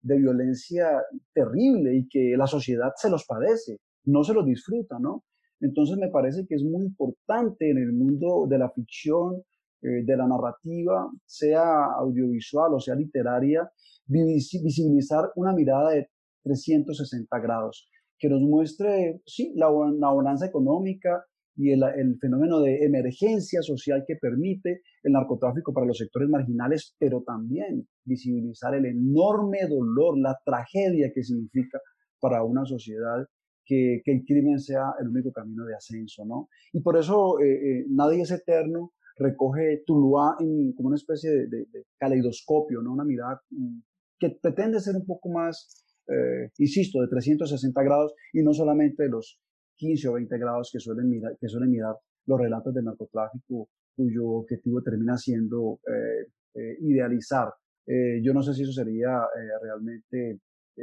violencia 0.02 1.04
terrible 1.34 1.98
y 1.98 2.08
que 2.08 2.38
la 2.38 2.48
sociedad 2.48 2.94
se 2.96 3.10
los 3.10 3.26
padece, 3.26 3.80
no 4.06 4.24
se 4.24 4.34
los 4.34 4.46
disfruta, 4.46 4.98
¿no? 5.00 5.26
Entonces 5.60 5.98
me 5.98 6.10
parece 6.10 6.46
que 6.48 6.56
es 6.56 6.64
muy 6.64 6.86
importante 6.86 7.70
en 7.70 7.78
el 7.80 7.92
mundo 7.92 8.46
de 8.48 8.58
la 8.58 8.70
ficción, 8.70 9.44
eh, 9.82 10.06
de 10.06 10.16
la 10.16 10.28
narrativa, 10.28 11.10
sea 11.26 11.86
audiovisual 11.98 12.74
o 12.76 12.80
sea 12.80 12.96
literaria, 12.96 13.70
visibilizar 14.06 15.32
una 15.36 15.54
mirada 15.54 15.90
de 15.90 16.08
360 16.44 17.40
grados, 17.40 17.90
que 18.18 18.30
nos 18.30 18.42
muestre, 18.42 19.22
sí, 19.26 19.52
la, 19.56 19.68
la 20.00 20.12
bonanza 20.12 20.46
económica, 20.46 21.26
y 21.56 21.72
el, 21.72 21.84
el, 21.84 22.18
fenómeno 22.20 22.60
de 22.60 22.84
emergencia 22.86 23.62
social 23.62 24.04
que 24.06 24.16
permite 24.16 24.82
el 25.04 25.14
narcotráfico 25.14 25.74
para 25.74 25.86
los 25.86 25.98
sectores 25.98 26.30
marginales, 26.30 26.96
pero 27.00 27.24
también 27.26 27.88
visibilizar 28.04 28.76
el 28.76 28.86
enorme 28.86 29.60
dolor, 29.70 30.18
la 30.18 30.38
tragedia 30.44 31.12
que 31.14 31.24
significa 31.24 31.80
para 32.20 32.44
una 32.44 32.66
sociedad 32.66 33.26
que, 33.66 34.02
que 34.04 34.12
el 34.12 34.24
crimen 34.26 34.60
sea 34.60 34.94
el 35.00 35.08
único 35.08 35.32
camino 35.32 35.66
de 35.66 35.76
ascenso, 35.76 36.26
¿no? 36.26 36.50
Y 36.74 36.82
por 36.82 36.98
eso 36.98 37.40
eh, 37.40 37.80
eh, 37.80 37.86
Nadie 37.90 38.22
es 38.22 38.32
Eterno 38.32 38.94
recoge 39.18 39.84
Tuluá 39.86 40.36
en, 40.40 40.74
como 40.74 40.88
una 40.88 40.98
especie 40.98 41.30
de, 41.32 41.48
de, 41.48 41.86
caleidoscopio, 41.98 42.82
¿no? 42.82 42.92
Una 42.92 43.06
mirada 43.06 43.42
mm, 43.50 43.80
que 44.20 44.38
pretende 44.42 44.80
ser 44.80 44.96
un 44.96 45.06
poco 45.06 45.30
más, 45.30 45.86
eh, 46.08 46.52
insisto, 46.58 47.02
de 47.02 47.08
360 47.08 47.84
grados 47.84 48.14
y 48.34 48.44
no 48.44 48.54
solamente 48.54 49.08
los 49.08 49.40
15 49.76 50.08
o 50.10 50.14
20 50.14 50.38
grados 50.38 50.70
que 50.72 50.80
suelen 50.80 51.10
mirar, 51.10 51.38
que 51.40 51.48
suelen 51.48 51.72
mirar 51.72 51.96
los 52.26 52.40
relatos 52.40 52.74
del 52.74 52.86
narcotráfico, 52.86 53.70
cuyo 53.96 54.28
objetivo 54.28 54.82
termina 54.82 55.18
siendo 55.18 55.80
eh, 55.88 56.28
eh, 56.54 56.78
idealizar. 56.82 57.54
Eh, 57.86 58.20
yo 58.22 58.34
no 58.34 58.42
sé 58.42 58.54
si 58.54 58.64
eso 58.64 58.72
sería 58.72 59.22
realmente 59.62 60.40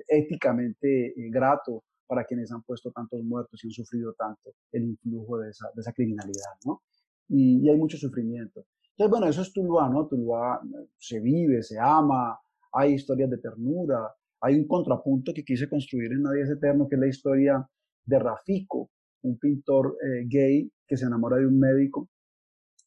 éticamente 0.08 1.14
grato 1.30 1.84
para 2.06 2.24
quienes 2.24 2.50
han 2.52 2.62
puesto 2.62 2.90
tantos 2.90 3.22
muertos 3.22 3.62
y 3.62 3.68
han 3.68 3.72
sufrido 3.72 4.14
tanto 4.14 4.54
el 4.72 4.84
influjo 4.84 5.38
de 5.38 5.50
esa, 5.50 5.68
de 5.74 5.80
esa 5.80 5.92
criminalidad, 5.92 6.54
¿no? 6.64 6.82
Y, 7.28 7.64
y, 7.64 7.70
hay 7.70 7.76
mucho 7.76 7.96
sufrimiento. 7.96 8.66
Entonces, 8.90 9.10
bueno, 9.10 9.28
eso 9.28 9.42
es 9.42 9.52
Tuluá, 9.52 9.88
¿no? 9.88 10.06
Tuluá 10.06 10.60
se 10.98 11.20
vive, 11.20 11.62
se 11.62 11.78
ama, 11.78 12.38
hay 12.72 12.94
historias 12.94 13.30
de 13.30 13.38
ternura, 13.38 14.14
hay 14.40 14.56
un 14.56 14.66
contrapunto 14.66 15.32
que 15.32 15.44
quise 15.44 15.68
construir 15.68 16.12
en 16.12 16.22
Nadie 16.22 16.42
es 16.42 16.50
Eterno, 16.50 16.88
que 16.88 16.96
es 16.96 17.00
la 17.00 17.06
historia 17.06 17.68
de 18.04 18.18
Rafico, 18.18 18.90
un 19.22 19.38
pintor 19.38 19.96
eh, 20.02 20.24
gay 20.26 20.70
que 20.86 20.96
se 20.96 21.06
enamora 21.06 21.36
de 21.36 21.46
un 21.46 21.58
médico 21.58 22.08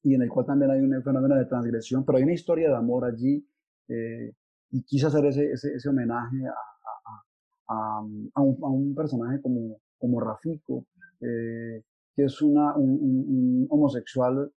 y 0.03 0.13
en 0.13 0.21
el 0.21 0.29
cual 0.29 0.45
también 0.45 0.71
hay 0.71 0.81
un 0.81 1.01
fenómeno 1.01 1.35
de 1.35 1.45
transgresión, 1.45 2.05
pero 2.05 2.17
hay 2.17 2.23
una 2.23 2.33
historia 2.33 2.69
de 2.69 2.75
amor 2.75 3.05
allí 3.05 3.47
eh, 3.87 4.31
y 4.71 4.83
quise 4.83 5.07
hacer 5.07 5.25
ese, 5.25 5.51
ese, 5.51 5.89
homenaje 5.89 6.37
a, 6.47 7.73
a, 7.73 7.99
a, 8.35 8.41
un, 8.41 8.93
personaje 8.93 9.41
como, 9.41 9.79
como 9.97 10.19
Rafico, 10.19 10.85
eh, 11.21 11.81
que 12.15 12.23
es 12.23 12.41
una, 12.41 12.75
un, 12.75 13.65
homosexual, 13.69 14.51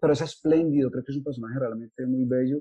pero 0.00 0.12
es 0.12 0.20
espléndido, 0.22 0.90
creo 0.90 1.04
que 1.04 1.12
es 1.12 1.18
un 1.18 1.24
personaje 1.24 1.58
realmente 1.58 2.04
muy 2.06 2.24
bello. 2.24 2.60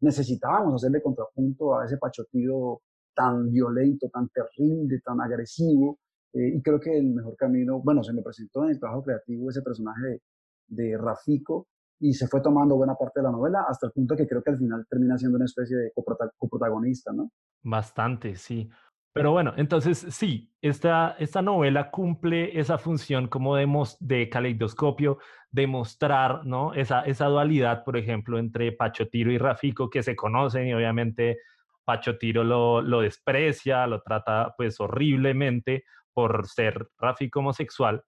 necesitábamos 0.00 0.74
hacerle 0.74 1.00
contrapunto 1.00 1.78
a 1.78 1.86
ese 1.86 1.96
pachotido 1.96 2.82
tan 3.14 3.50
violento, 3.50 4.10
tan 4.12 4.28
terrible, 4.28 5.00
tan 5.02 5.20
agresivo, 5.20 5.98
eh, 6.34 6.52
y 6.56 6.62
creo 6.62 6.80
que 6.80 6.96
el 6.96 7.14
mejor 7.14 7.36
camino, 7.36 7.80
bueno, 7.80 8.02
se 8.02 8.12
me 8.12 8.22
presentó 8.22 8.64
en 8.64 8.70
el 8.70 8.80
trabajo 8.80 9.04
creativo 9.04 9.48
ese 9.50 9.62
personaje 9.62 10.06
de, 10.06 10.20
de 10.66 10.98
Rafico 10.98 11.68
y 12.00 12.12
se 12.12 12.26
fue 12.26 12.40
tomando 12.42 12.76
buena 12.76 12.94
parte 12.94 13.20
de 13.20 13.24
la 13.24 13.32
novela 13.32 13.64
hasta 13.68 13.86
el 13.86 13.92
punto 13.92 14.16
que 14.16 14.26
creo 14.26 14.42
que 14.42 14.50
al 14.50 14.58
final 14.58 14.84
termina 14.90 15.16
siendo 15.16 15.36
una 15.36 15.44
especie 15.44 15.76
de 15.76 15.92
coprotagonista, 16.36 17.12
¿no? 17.12 17.30
Bastante, 17.62 18.36
sí. 18.36 18.68
Pero 19.14 19.30
bueno, 19.30 19.54
entonces 19.56 20.06
sí, 20.10 20.52
esta, 20.60 21.14
esta 21.20 21.40
novela 21.40 21.92
cumple 21.92 22.58
esa 22.58 22.78
función 22.78 23.28
como 23.28 23.54
de, 23.54 23.68
de 24.00 24.28
caleidoscopio, 24.28 25.18
de 25.52 25.68
mostrar 25.68 26.44
¿no? 26.44 26.74
esa, 26.74 27.02
esa 27.02 27.26
dualidad, 27.26 27.84
por 27.84 27.96
ejemplo, 27.96 28.40
entre 28.40 28.72
Pachotiro 28.72 29.30
y 29.30 29.38
Rafico, 29.38 29.88
que 29.88 30.02
se 30.02 30.16
conocen 30.16 30.66
y 30.66 30.74
obviamente 30.74 31.38
Pachotiro 31.84 32.42
lo, 32.42 32.82
lo 32.82 33.02
desprecia, 33.02 33.86
lo 33.86 34.02
trata 34.02 34.52
pues 34.56 34.80
horriblemente, 34.80 35.84
por 36.14 36.46
ser 36.46 36.88
tráfico 36.96 37.40
homosexual, 37.40 38.02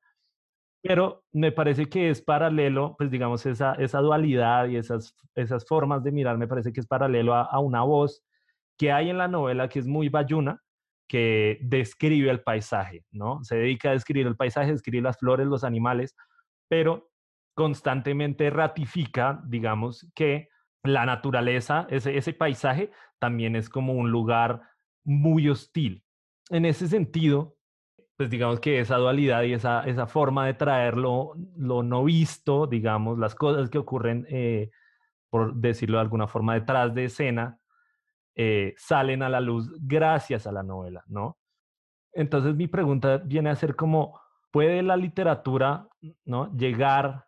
pero 0.86 1.24
me 1.32 1.52
parece 1.52 1.86
que 1.86 2.10
es 2.10 2.22
paralelo, 2.22 2.94
pues 2.96 3.10
digamos, 3.10 3.44
esa, 3.44 3.74
esa 3.74 3.98
dualidad 3.98 4.68
y 4.68 4.76
esas, 4.76 5.16
esas 5.34 5.66
formas 5.66 6.04
de 6.04 6.12
mirar, 6.12 6.38
me 6.38 6.46
parece 6.46 6.72
que 6.72 6.80
es 6.80 6.86
paralelo 6.86 7.34
a, 7.34 7.58
una 7.58 7.82
voz 7.82 8.22
que 8.78 8.92
hay 8.92 9.10
en 9.10 9.18
la 9.18 9.26
novela 9.26 9.68
que 9.68 9.80
es 9.80 9.86
muy 9.86 10.08
bayuna, 10.08 10.62
que 11.08 11.58
describe 11.62 12.30
el 12.30 12.42
paisaje, 12.42 13.04
¿no? 13.10 13.42
Se 13.42 13.56
dedica 13.56 13.90
a 13.90 13.92
describir 13.92 14.26
el 14.26 14.36
paisaje, 14.36 14.70
describir 14.70 15.02
las 15.02 15.18
flores, 15.18 15.46
los 15.46 15.64
animales, 15.64 16.14
pero 16.68 17.10
constantemente 17.54 18.50
ratifica, 18.50 19.40
digamos, 19.46 20.10
que 20.14 20.48
la 20.84 21.06
naturaleza, 21.06 21.86
ese, 21.90 22.16
ese 22.16 22.32
paisaje, 22.32 22.92
también 23.18 23.56
es 23.56 23.68
como 23.68 23.94
un 23.94 24.10
lugar 24.10 24.62
muy 25.04 25.48
hostil. 25.48 26.04
En 26.50 26.64
ese 26.64 26.86
sentido, 26.86 27.55
pues 28.16 28.30
digamos 28.30 28.60
que 28.60 28.80
esa 28.80 28.96
dualidad 28.96 29.42
y 29.42 29.52
esa, 29.52 29.82
esa 29.84 30.06
forma 30.06 30.46
de 30.46 30.54
traerlo, 30.54 31.34
lo 31.56 31.82
no 31.82 32.04
visto, 32.04 32.66
digamos, 32.66 33.18
las 33.18 33.34
cosas 33.34 33.68
que 33.68 33.78
ocurren, 33.78 34.26
eh, 34.30 34.70
por 35.28 35.54
decirlo 35.54 35.98
de 35.98 36.02
alguna 36.02 36.26
forma, 36.26 36.54
detrás 36.54 36.94
de 36.94 37.04
escena, 37.04 37.58
eh, 38.34 38.74
salen 38.78 39.22
a 39.22 39.28
la 39.28 39.40
luz 39.40 39.70
gracias 39.80 40.46
a 40.46 40.52
la 40.52 40.62
novela, 40.62 41.04
¿no? 41.06 41.38
Entonces 42.12 42.54
mi 42.54 42.66
pregunta 42.68 43.18
viene 43.18 43.50
a 43.50 43.54
ser 43.56 43.76
como, 43.76 44.18
¿puede 44.50 44.82
la 44.82 44.96
literatura, 44.96 45.88
¿no? 46.24 46.50
Llegar 46.56 47.26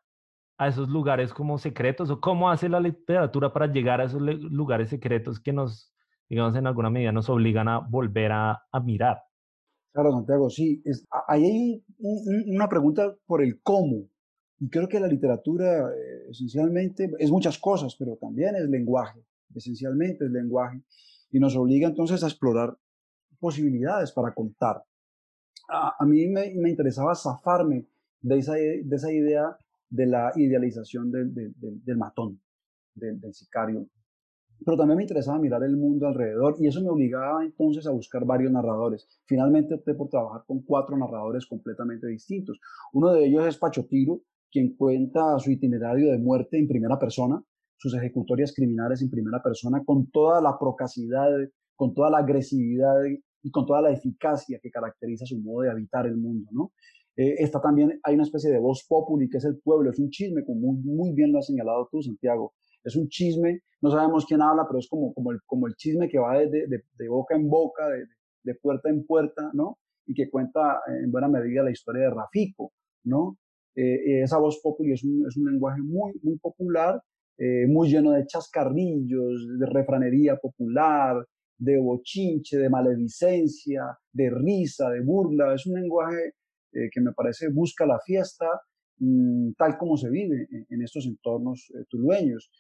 a 0.57 0.69
esos 0.69 0.89
lugares 0.89 1.35
como 1.35 1.59
secretos 1.59 2.11
o 2.11 2.21
cómo 2.21 2.51
hace 2.51 2.69
la 2.69 2.81
literatura 2.81 3.53
para 3.53 3.67
llegar 3.67 4.01
a 4.01 4.05
esos 4.05 4.21
lugares 4.21 4.89
secretos 4.89 5.39
que 5.39 5.53
nos, 5.53 5.95
digamos, 6.29 6.57
en 6.57 6.67
alguna 6.67 6.91
medida 6.91 7.13
nos 7.13 7.29
obligan 7.29 7.69
a 7.69 7.79
volver 7.79 8.33
a, 8.33 8.63
a 8.73 8.81
mirar? 8.81 9.28
Claro, 9.99 10.13
Santiago, 10.13 10.49
sí. 10.49 10.81
ahí 11.27 11.45
hay 11.45 11.85
una 12.47 12.69
pregunta 12.69 13.17
por 13.27 13.43
el 13.43 13.61
cómo. 13.63 14.09
Y 14.61 14.71
creo 14.71 14.89
que 14.89 15.01
la 15.01 15.09
literatura 15.09 15.91
eh, 15.91 16.31
esencialmente 16.31 17.11
es 17.19 17.33
muchas 17.33 17.59
cosas, 17.59 17.97
pero 17.99 18.15
también 18.15 18.55
es 18.55 18.69
lenguaje. 18.69 19.25
Esencialmente 19.53 20.27
es 20.27 20.31
lenguaje. 20.31 20.81
Y 21.33 21.41
nos 21.41 21.57
obliga 21.57 21.89
entonces 21.89 22.23
a 22.23 22.29
explorar 22.29 22.79
posibilidades 23.41 24.13
para 24.13 24.33
contar. 24.33 24.85
A, 25.69 26.07
mí 26.07 26.29
me, 26.29 26.47
interesaba 26.47 27.17
zafarme 27.17 27.89
de 28.21 28.39
esa, 28.39 28.53
de 28.53 28.87
esa 28.93 29.11
idea 29.11 29.57
de 29.91 30.07
la 30.07 30.31
idealización 30.37 31.11
del, 31.11 31.97
matón, 31.97 32.41
del 32.95 33.35
sicario 33.35 33.89
pero 34.65 34.77
también 34.77 34.97
me 34.97 35.05
interesaba 35.05 35.39
mirar 35.39 35.63
el 35.63 35.77
mundo 35.77 36.07
alrededor 36.07 36.57
y 36.59 36.67
eso 36.67 36.83
me 36.83 36.91
obligaba 36.91 37.45
entonces 37.45 37.87
a 37.87 37.91
buscar 37.91 38.25
varios 38.25 38.53
narradores. 38.53 39.09
Finalmente 39.27 39.75
opté 39.75 39.95
por 39.95 40.09
trabajar 40.09 40.43
con 40.47 40.63
cuatro 40.63 40.97
narradores 40.97 41.47
completamente 41.47 42.07
distintos. 42.07 42.59
Uno 42.93 43.13
de 43.13 43.27
ellos 43.27 43.47
es 43.47 43.57
Pacho 43.57 43.87
Tiro, 43.87 44.23
quien 44.51 44.77
cuenta 44.77 45.39
su 45.39 45.51
itinerario 45.51 46.11
de 46.11 46.19
muerte 46.19 46.59
en 46.59 46.69
primera 46.69 46.99
persona, 46.99 47.43
sus 47.77 47.95
ejecutorias 47.95 48.53
criminales 48.55 49.03
en 49.03 49.11
primera 49.11 49.43
persona 49.43 49.83
con 49.85 50.11
toda 50.11 50.41
la 50.41 50.59
procacidad, 50.59 51.31
con 51.77 51.95
toda 51.95 52.11
la 52.11 52.19
agresividad 52.19 52.95
y 53.43 53.51
con 53.51 53.67
toda 53.67 53.83
la 53.83 53.93
eficacia 53.93 54.59
que 54.61 54.71
caracteriza 54.71 55.27
su 55.27 55.39
modo 55.39 55.63
de 55.63 55.71
habitar 55.71 56.07
el 56.07 56.17
mundo, 56.17 56.49
¿no? 56.53 56.73
Eh, 57.19 57.43
está 57.43 57.61
también, 57.61 57.99
hay 58.05 58.15
una 58.15 58.23
especie 58.23 58.49
de 58.49 58.61
voz 58.61 58.87
populi, 58.89 59.29
que 59.29 59.39
es 59.39 59.45
el 59.45 59.59
pueblo, 59.59 59.91
es 59.91 59.99
un 59.99 60.09
chisme, 60.09 60.45
como 60.45 60.73
muy, 60.73 61.13
bien 61.13 61.33
lo 61.33 61.41
has 61.41 61.47
señalado 61.47 61.89
tú, 61.91 62.01
Santiago. 62.01 62.55
Es 62.85 62.97
un 62.97 63.09
chisme, 63.09 63.63
no 63.81 63.91
sabemos 63.91 64.27
quién 64.27 64.43
habla, 64.43 64.65
pero 64.67 64.79
es 64.79 64.89
como, 64.89 65.13
como, 65.15 65.33
el, 65.33 65.41
como 65.47 65.67
el 65.67 65.75
chisme 65.75 66.09
que 66.09 66.19
va 66.19 66.39
de, 66.39 66.67
de, 66.67 67.09
boca 67.09 67.35
en 67.35 67.49
boca, 67.49 67.89
de, 67.89 68.05
de, 68.43 68.55
puerta 68.55 68.89
en 68.89 69.05
puerta, 69.05 69.51
¿no? 69.53 69.79
Y 70.07 70.15
que 70.15 70.31
cuenta 70.31 70.81
en 70.87 71.11
buena 71.11 71.29
medida 71.29 71.63
la 71.63 71.71
historia 71.71 72.03
de 72.03 72.11
Rafico, 72.11 72.73
¿no? 73.05 73.39
Eh, 73.75 74.23
esa 74.23 74.39
voz 74.39 74.61
populi 74.63 74.93
es 74.93 75.05
un, 75.05 75.27
es 75.29 75.37
un 75.37 75.51
lenguaje 75.51 75.81
muy, 75.81 76.13
muy 76.23 76.37
popular, 76.39 77.01
eh, 77.39 77.67
muy 77.69 77.89
lleno 77.89 78.11
de 78.11 78.27
chascarrillos, 78.27 79.47
de 79.59 79.67
refranería 79.67 80.37
popular, 80.37 81.25
de 81.57 81.79
bochinche, 81.79 82.59
de 82.59 82.69
maledicencia, 82.69 83.97
de 84.13 84.31
risa, 84.31 84.91
de 84.91 85.01
burla. 85.01 85.55
Es 85.55 85.65
un 85.67 85.81
lenguaje 85.81 86.35
eh, 86.73 86.91
que 86.93 87.01
me 87.01 87.13
parece 87.13 87.49
busca 87.49 87.87
la 87.87 88.01
fiesta 88.01 88.47
mm, 88.99 89.53
tal 89.57 89.79
como 89.79 89.97
se 89.97 90.11
vive 90.11 90.49
en, 90.69 90.83
estos 90.83 91.07
entornos 91.07 91.71
eh, 91.75 91.85
tulueños. 91.89 92.51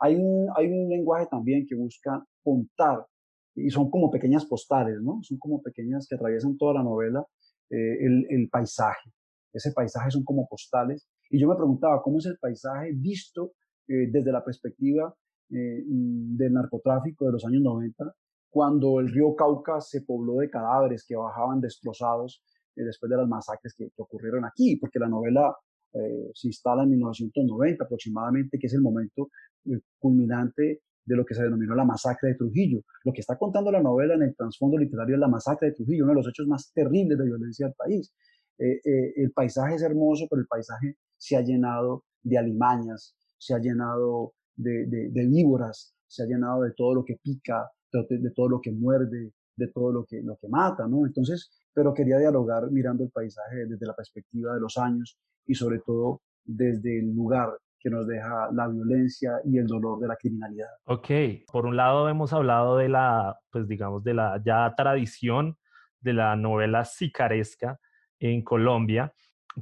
Hay 0.00 0.16
un, 0.16 0.88
lenguaje 0.88 1.26
también 1.30 1.66
que 1.66 1.74
busca 1.74 2.24
contar 2.42 3.06
y 3.54 3.70
son 3.70 3.90
como 3.90 4.10
pequeñas 4.10 4.46
postales, 4.46 5.00
¿no? 5.02 5.18
Son 5.22 5.38
como 5.38 5.60
pequeñas 5.60 6.06
que 6.08 6.14
atraviesan 6.14 6.56
toda 6.56 6.74
la 6.74 6.82
novela 6.82 7.24
eh, 7.70 7.98
el, 8.30 8.48
paisaje. 8.50 9.10
Ese 9.52 9.72
paisaje 9.72 10.10
son 10.10 10.24
como 10.24 10.46
postales. 10.48 11.08
Y 11.30 11.40
yo 11.40 11.48
me 11.48 11.56
preguntaba, 11.56 12.00
¿cómo 12.02 12.18
es 12.18 12.26
el 12.26 12.38
paisaje 12.38 12.92
visto 12.94 13.52
desde 13.88 14.30
la 14.30 14.44
perspectiva 14.44 15.14
mm, 15.48 16.36
del 16.36 16.52
narcotráfico 16.52 17.24
de 17.26 17.32
los 17.32 17.44
años 17.46 17.62
90, 17.62 18.04
cuando 18.50 19.00
el 19.00 19.08
río 19.08 19.34
Cauca 19.34 19.80
se 19.80 20.02
pobló 20.02 20.36
de 20.36 20.50
cadáveres 20.50 21.04
que 21.06 21.16
bajaban 21.16 21.60
destrozados 21.60 22.42
eh, 22.76 22.84
después 22.84 23.10
de 23.10 23.16
las 23.16 23.28
masacres 23.28 23.74
que, 23.76 23.88
ocurrieron 23.96 24.44
aquí, 24.44 24.76
porque 24.76 24.98
la 24.98 25.08
novela 25.08 25.54
eh, 25.92 26.30
se 26.34 26.48
instala 26.48 26.82
en 26.82 26.90
1990 26.90 27.84
aproximadamente, 27.84 28.58
que 28.58 28.66
es 28.66 28.74
el 28.74 28.82
momento 28.82 29.30
eh, 29.66 29.80
culminante 29.98 30.82
de 31.04 31.16
lo 31.16 31.24
que 31.24 31.34
se 31.34 31.42
denominó 31.42 31.74
la 31.74 31.84
masacre 31.84 32.30
de 32.30 32.34
Trujillo. 32.34 32.82
Lo 33.04 33.12
que 33.12 33.20
está 33.20 33.36
contando 33.38 33.72
la 33.72 33.82
novela 33.82 34.14
en 34.14 34.22
el 34.22 34.36
trasfondo 34.36 34.76
literario 34.76 35.14
es 35.16 35.20
la 35.20 35.28
masacre 35.28 35.68
de 35.68 35.74
Trujillo, 35.74 36.04
uno 36.04 36.12
de 36.12 36.16
los 36.16 36.28
hechos 36.28 36.46
más 36.46 36.70
terribles 36.74 37.18
de 37.18 37.24
violencia 37.24 37.66
del 37.66 37.74
país. 37.74 38.12
el 38.58 39.30
paisaje 39.32 39.76
es 39.76 39.82
hermoso, 39.82 40.26
pero 40.28 40.42
el 40.42 40.48
paisaje 40.48 40.96
se 41.16 41.36
ha 41.36 41.42
llenado 41.42 42.04
de 42.22 42.38
alimañas, 42.38 43.16
se 43.38 43.54
ha 43.54 43.58
llenado 43.58 44.34
de, 44.56 45.26
víboras, 45.28 45.94
se 46.06 46.22
ha 46.22 46.26
llenado 46.26 46.62
de 46.62 46.72
todo 46.72 46.94
lo 46.94 47.04
que 47.04 47.16
pica, 47.22 47.70
de, 47.92 48.30
todo 48.34 48.48
lo 48.48 48.60
que 48.60 48.72
muerde, 48.72 49.32
de 49.58 49.68
todo 49.68 49.92
lo 49.92 50.04
que, 50.04 50.22
lo 50.22 50.36
que 50.36 50.48
mata, 50.48 50.86
¿no? 50.86 51.04
Entonces, 51.04 51.50
pero 51.74 51.92
quería 51.92 52.18
dialogar 52.18 52.70
mirando 52.70 53.04
el 53.04 53.10
paisaje 53.10 53.66
desde 53.66 53.86
la 53.86 53.94
perspectiva 53.94 54.54
de 54.54 54.60
los 54.60 54.78
años 54.78 55.18
y 55.46 55.54
sobre 55.54 55.80
todo 55.80 56.22
desde 56.44 57.00
el 57.00 57.14
lugar 57.14 57.58
que 57.80 57.90
nos 57.90 58.06
deja 58.06 58.50
la 58.52 58.68
violencia 58.68 59.40
y 59.44 59.58
el 59.58 59.66
dolor 59.66 60.00
de 60.00 60.08
la 60.08 60.16
criminalidad. 60.16 60.68
Ok, 60.84 61.08
por 61.52 61.66
un 61.66 61.76
lado 61.76 62.08
hemos 62.08 62.32
hablado 62.32 62.76
de 62.76 62.88
la, 62.88 63.38
pues 63.50 63.68
digamos, 63.68 64.02
de 64.04 64.14
la 64.14 64.40
ya 64.44 64.72
tradición 64.76 65.56
de 66.00 66.12
la 66.12 66.36
novela 66.36 66.84
sicaresca 66.84 67.78
en 68.18 68.42
Colombia, 68.42 69.12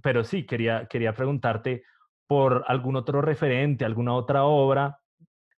pero 0.02 0.24
sí, 0.24 0.44
quería, 0.44 0.86
quería 0.86 1.14
preguntarte 1.14 1.84
por 2.26 2.64
algún 2.66 2.96
otro 2.96 3.22
referente, 3.22 3.84
alguna 3.84 4.14
otra 4.14 4.44
obra 4.44 4.98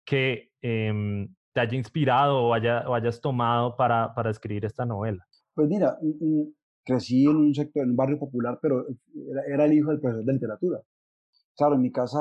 que 0.05 0.51
em, 0.61 1.27
te 1.57 1.61
haya 1.61 1.75
inspirado 1.75 2.37
o, 2.43 2.53
haya, 2.53 2.87
o 2.87 2.93
hayas 2.93 3.19
tomado 3.19 3.75
para, 3.75 4.13
para 4.13 4.29
escribir 4.29 4.63
esta 4.63 4.85
novela. 4.85 5.25
Pues 5.55 5.67
mira, 5.67 5.97
crecí 6.85 7.25
en 7.25 7.35
un 7.35 7.55
sector, 7.55 7.81
en 7.81 7.89
un 7.89 7.95
barrio 7.95 8.19
popular, 8.19 8.59
pero 8.61 8.85
era, 9.47 9.65
el 9.65 9.73
hijo 9.73 9.89
del 9.89 9.99
profesor 9.99 10.23
de 10.23 10.33
literatura. 10.33 10.81
Claro, 11.55 11.73
en 11.73 11.81
mi 11.81 11.91
casa 11.91 12.19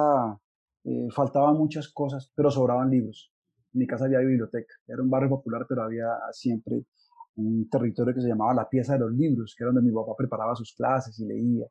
eh, 0.85 1.09
faltaban 1.14 1.59
muchas 1.59 1.92
cosas, 1.92 2.33
pero 2.35 2.51
sobraban 2.51 2.88
libros. 2.88 3.31
En 3.75 3.81
mi 3.81 3.87
casa 3.87 4.07
había 4.07 4.20
biblioteca. 4.20 4.72
Era 4.88 5.03
un 5.03 5.11
barrio 5.11 5.29
popular, 5.29 5.66
pero 5.68 5.83
había 5.83 6.09
siempre 6.33 6.85
un 7.35 7.68
territorio 7.68 8.14
que 8.14 8.22
se 8.22 8.29
llamaba 8.29 8.55
la 8.55 8.70
pieza 8.70 8.94
de 8.94 9.01
los 9.01 9.12
libros, 9.12 9.55
que 9.55 9.64
era 9.64 9.70
donde 9.70 9.87
mi 9.87 9.94
papá 9.94 10.12
preparaba 10.16 10.57
sus 10.57 10.72
clases 10.75 11.20
y 11.20 11.27
leía. 11.27 11.66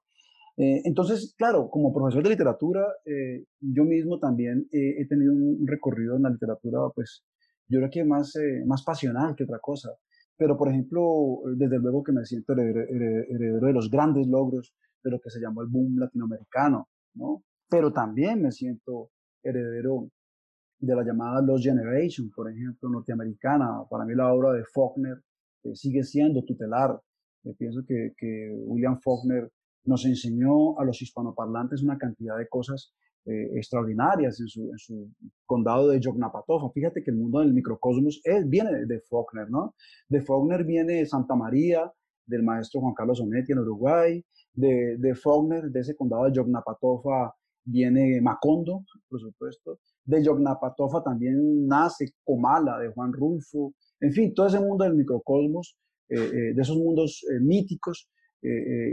Eh, 0.58 0.84
entonces, 0.86 1.34
claro, 1.36 1.67
como 1.71 1.91
profesor 1.91 2.21
de 2.21 2.30
literatura, 2.30 2.86
eh, 3.06 3.43
yo 3.60 3.86
mismo 3.86 4.19
también 4.19 4.67
he 4.71 5.08
tenido 5.08 5.34
un 5.34 5.65
recorrido 5.65 6.15
en 6.15 6.21
la 6.21 6.30
literatura, 6.30 6.82
pues 6.93 7.25
yo 7.67 7.80
creo 7.80 7.89
que 7.89 8.04
más, 8.04 8.34
más 8.65 8.84
pasional 8.84 9.36
que 9.36 9.43
otra 9.43 9.60
cosa. 9.60 9.89
Pero, 10.38 10.58
por 10.58 10.69
ejemplo, 10.69 11.41
desde 11.56 11.80
luego 11.80 12.04
que 12.04 12.12
me 12.12 12.25
siento 12.25 12.54
heredero, 12.54 13.65
de 13.67 13.73
los 13.73 13.89
grandes 13.89 14.28
logros 14.28 14.73
de 15.04 15.12
lo 15.12 15.19
que 15.19 15.30
se 15.30 15.39
llamó 15.39 15.62
el 15.62 15.69
boom 15.69 15.97
latinoamericano, 15.97 16.89
¿no? 17.13 17.43
Pero 17.69 17.93
también 17.93 18.41
me 18.41 18.51
siento 18.51 19.12
heredero 19.41 20.10
de 20.80 20.95
la 20.95 21.04
llamada 21.04 21.41
Lost 21.41 21.63
Generation, 21.63 22.30
por 22.36 22.51
ejemplo, 22.51 22.89
norteamericana. 22.89 23.84
Para 23.89 24.06
mí 24.06 24.13
la 24.13 24.34
obra 24.34 24.51
de 24.51 24.63
Faulkner 24.65 25.21
eh, 25.63 25.75
sigue 25.75 26.04
siendo 26.04 26.43
tutelar. 26.43 26.99
Eh, 27.43 27.54
pienso 27.58 27.82
que, 27.88 28.13
que 28.17 28.51
William 28.65 28.99
Faulkner 28.99 29.49
nos 29.86 30.06
enseñó 30.06 30.78
a 30.80 30.84
los 30.84 31.01
hispanoparlantes 31.01 31.82
una 31.84 31.97
cantidad 31.97 32.38
de 32.38 32.47
cosas 32.47 32.93
eh, 33.27 33.57
extraordinarias 33.57 34.39
en 34.39 34.47
su, 34.47 34.69
en 34.69 34.77
su, 34.77 35.09
condado 35.47 35.89
de 35.89 35.99
Yoknapatoffa. 35.99 36.69
Fíjate 36.69 37.01
que 37.03 37.09
el 37.09 37.17
mundo 37.17 37.39
del 37.39 37.55
microcosmos 37.55 38.21
es, 38.23 38.47
viene 38.47 38.85
de 38.85 38.99
Faulkner, 39.01 39.49
¿no? 39.49 39.73
De 40.07 40.21
Faulkner 40.21 40.63
viene 40.63 41.03
Santa 41.07 41.33
María, 41.35 41.91
del 42.23 42.43
maestro 42.43 42.81
Juan 42.81 42.93
Carlos 42.93 43.19
Onetti 43.21 43.53
en 43.53 43.59
Uruguay, 43.59 44.23
de, 44.53 44.97
de 44.99 45.15
Faulkner, 45.15 45.71
de 45.71 45.79
ese 45.79 45.95
condado 45.95 46.25
de 46.25 46.33
Yoknapatoffa, 46.33 47.33
viene 47.63 48.21
Macondo, 48.21 48.85
por 49.09 49.19
supuesto. 49.19 49.79
De 50.03 50.23
Yoknapatoffa 50.23 51.03
también 51.03 51.65
nace 51.65 52.13
Comala, 52.23 52.77
de 52.77 52.89
Juan 52.89 53.11
Rulfo. 53.11 53.73
En 54.01 54.13
fin, 54.13 54.35
todo 54.35 54.45
ese 54.45 54.59
mundo 54.59 54.83
del 54.83 54.93
microcosmos, 54.93 55.75
eh, 56.09 56.17
eh, 56.19 56.53
de 56.53 56.61
esos 56.61 56.77
mundos 56.77 57.25
míticos, 57.41 58.07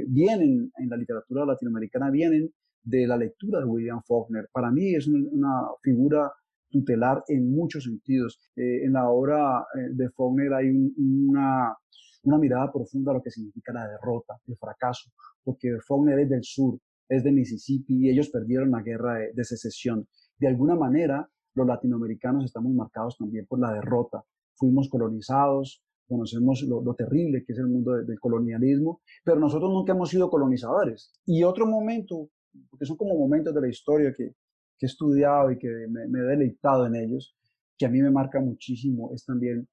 vienen 0.09 0.73
en 0.79 0.89
la 0.89 0.97
literatura 0.97 1.45
latinoamericana, 1.45 2.11
vienen 2.11 2.51
de 2.83 3.07
la 3.07 3.17
lectura 3.17 3.61
de 3.61 3.67
William 3.67 4.03
Faulkner. 4.03 4.49
Para 4.53 4.71
mí 4.71 4.95
es 4.95 5.07
una 5.07 5.69
figura 5.83 6.33
tutelar 6.71 7.23
en 7.29 7.53
muchos 7.53 7.85
sentidos. 7.85 8.41
Eh, 8.57 8.85
en 8.85 8.95
la 8.95 9.09
obra 9.09 9.67
eh, 9.75 9.91
de 9.93 10.11
Faulkner 10.11 10.53
hay 10.55 10.71
una, 10.97 11.77
una 12.25 12.39
mirada 12.39 12.73
profunda 12.73 13.13
a 13.13 13.15
lo 13.15 13.23
que 13.23 13.31
significa 13.31 13.73
la 13.73 13.87
derrota, 13.87 14.39
el 14.47 14.57
fracaso, 14.57 15.11
porque 15.45 15.77
Faulkner 15.87 16.19
es 16.21 16.31
del 16.31 16.43
sur, 16.43 16.79
es 17.09 17.23
de 17.23 17.33
Mississippi 17.33 18.07
y 18.07 18.11
ellos 18.11 18.31
perdieron 18.31 18.71
la 18.71 18.83
guerra 18.83 19.19
de, 19.35 19.45
secesión. 19.45 20.09
De 20.39 20.49
alguna 20.49 20.75
manera, 20.75 21.29
los 21.55 21.67
latinoamericanos 21.67 22.45
estamos 22.45 22.73
marcados 22.73 23.17
también 23.19 23.47
por 23.47 23.61
la 23.61 23.73
derrota. 23.73 24.25
Fuimos 24.55 24.89
colonizados, 24.89 25.83
conocemos 26.09 26.63
lo, 26.63 26.95
terrible 26.95 27.45
que 27.45 27.53
es 27.53 27.59
el 27.59 27.69
mundo 27.69 27.93
del 27.93 28.19
colonialismo, 28.19 29.01
pero 29.25 29.39
nosotros 29.39 29.71
nunca 29.71 29.93
hemos 29.93 30.11
sido 30.11 30.31
colonizadores. 30.31 31.13
Y 31.27 31.43
otro 31.43 31.67
momento 31.67 32.31
porque 32.71 32.87
son 32.87 32.97
como 32.97 33.15
momentos 33.17 33.55
de 33.55 33.61
la 33.61 33.69
historia 33.69 34.13
que, 34.13 34.35
que 34.83 34.87
he 34.87 34.89
estudiado 34.89 35.51
y 35.53 35.59
que 35.59 35.69
me, 35.89 36.03
he 36.03 36.23
deleitado 36.23 36.87
en 36.87 36.97
ellos, 36.97 37.37
que 37.79 37.87
a 37.87 37.89
mí 37.89 38.03
me 38.03 38.11
marca 38.11 38.41
muchísimo, 38.41 39.13
es 39.15 39.25
también 39.25 39.69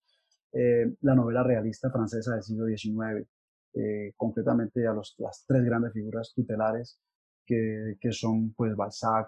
eh, 0.53 0.95
la 1.01 1.15
novela 1.15 1.43
realista 1.43 1.89
francesa 1.89 2.33
del 2.33 2.43
siglo 2.43 2.65
XIX, 2.67 3.27
eh, 3.73 4.13
concretamente 4.15 4.85
a 4.87 4.93
los, 4.93 5.15
las 5.17 5.45
tres 5.47 5.63
grandes 5.63 5.93
figuras 5.93 6.31
tutelares 6.35 6.99
que, 7.45 7.97
que 7.99 8.11
son 8.11 8.53
pues 8.53 8.75
Balzac, 8.75 9.27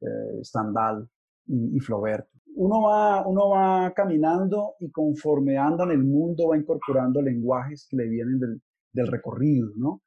eh, 0.00 0.42
Stendhal 0.42 1.08
y, 1.46 1.80
Flaubert. 1.80 2.28
Uno 2.56 2.82
va, 2.82 3.26
uno 3.26 3.48
va 3.48 3.92
caminando 3.94 4.74
y 4.78 4.90
conforme 4.90 5.56
anda 5.56 5.84
en 5.84 5.92
el 5.92 6.04
mundo 6.04 6.48
va 6.48 6.56
incorporando 6.56 7.20
lenguajes 7.20 7.86
que 7.90 7.96
le 7.96 8.08
vienen 8.08 8.38
del, 8.38 8.62
del 8.92 9.06
recorrido, 9.06 9.70
¿no? 9.76 10.02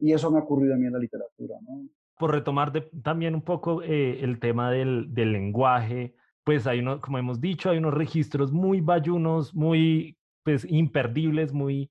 y 0.00 0.12
eso 0.12 0.30
me 0.30 0.38
ha 0.38 0.42
ocurrido 0.42 0.74
a 0.74 0.76
mí 0.76 0.86
en 0.86 0.92
la 0.92 0.98
literatura, 0.98 1.56
¿no? 1.62 1.88
Por 2.20 2.32
retomar 2.32 2.70
también 3.02 3.34
un 3.34 3.40
poco 3.40 3.82
eh, 3.82 4.22
el 4.22 4.38
tema 4.40 4.70
del, 4.70 5.06
del, 5.14 5.32
lenguaje, 5.32 6.14
pues 6.44 6.66
hay 6.66 6.80
uno, 6.80 7.00
como 7.00 7.16
hemos 7.16 7.40
dicho, 7.40 7.70
hay 7.70 7.78
unos 7.78 7.94
registros 7.94 8.52
muy 8.52 8.82
bayunos, 8.82 9.54
muy 9.54 10.18
pues, 10.44 10.66
imperdibles, 10.68 11.54
muy 11.54 11.90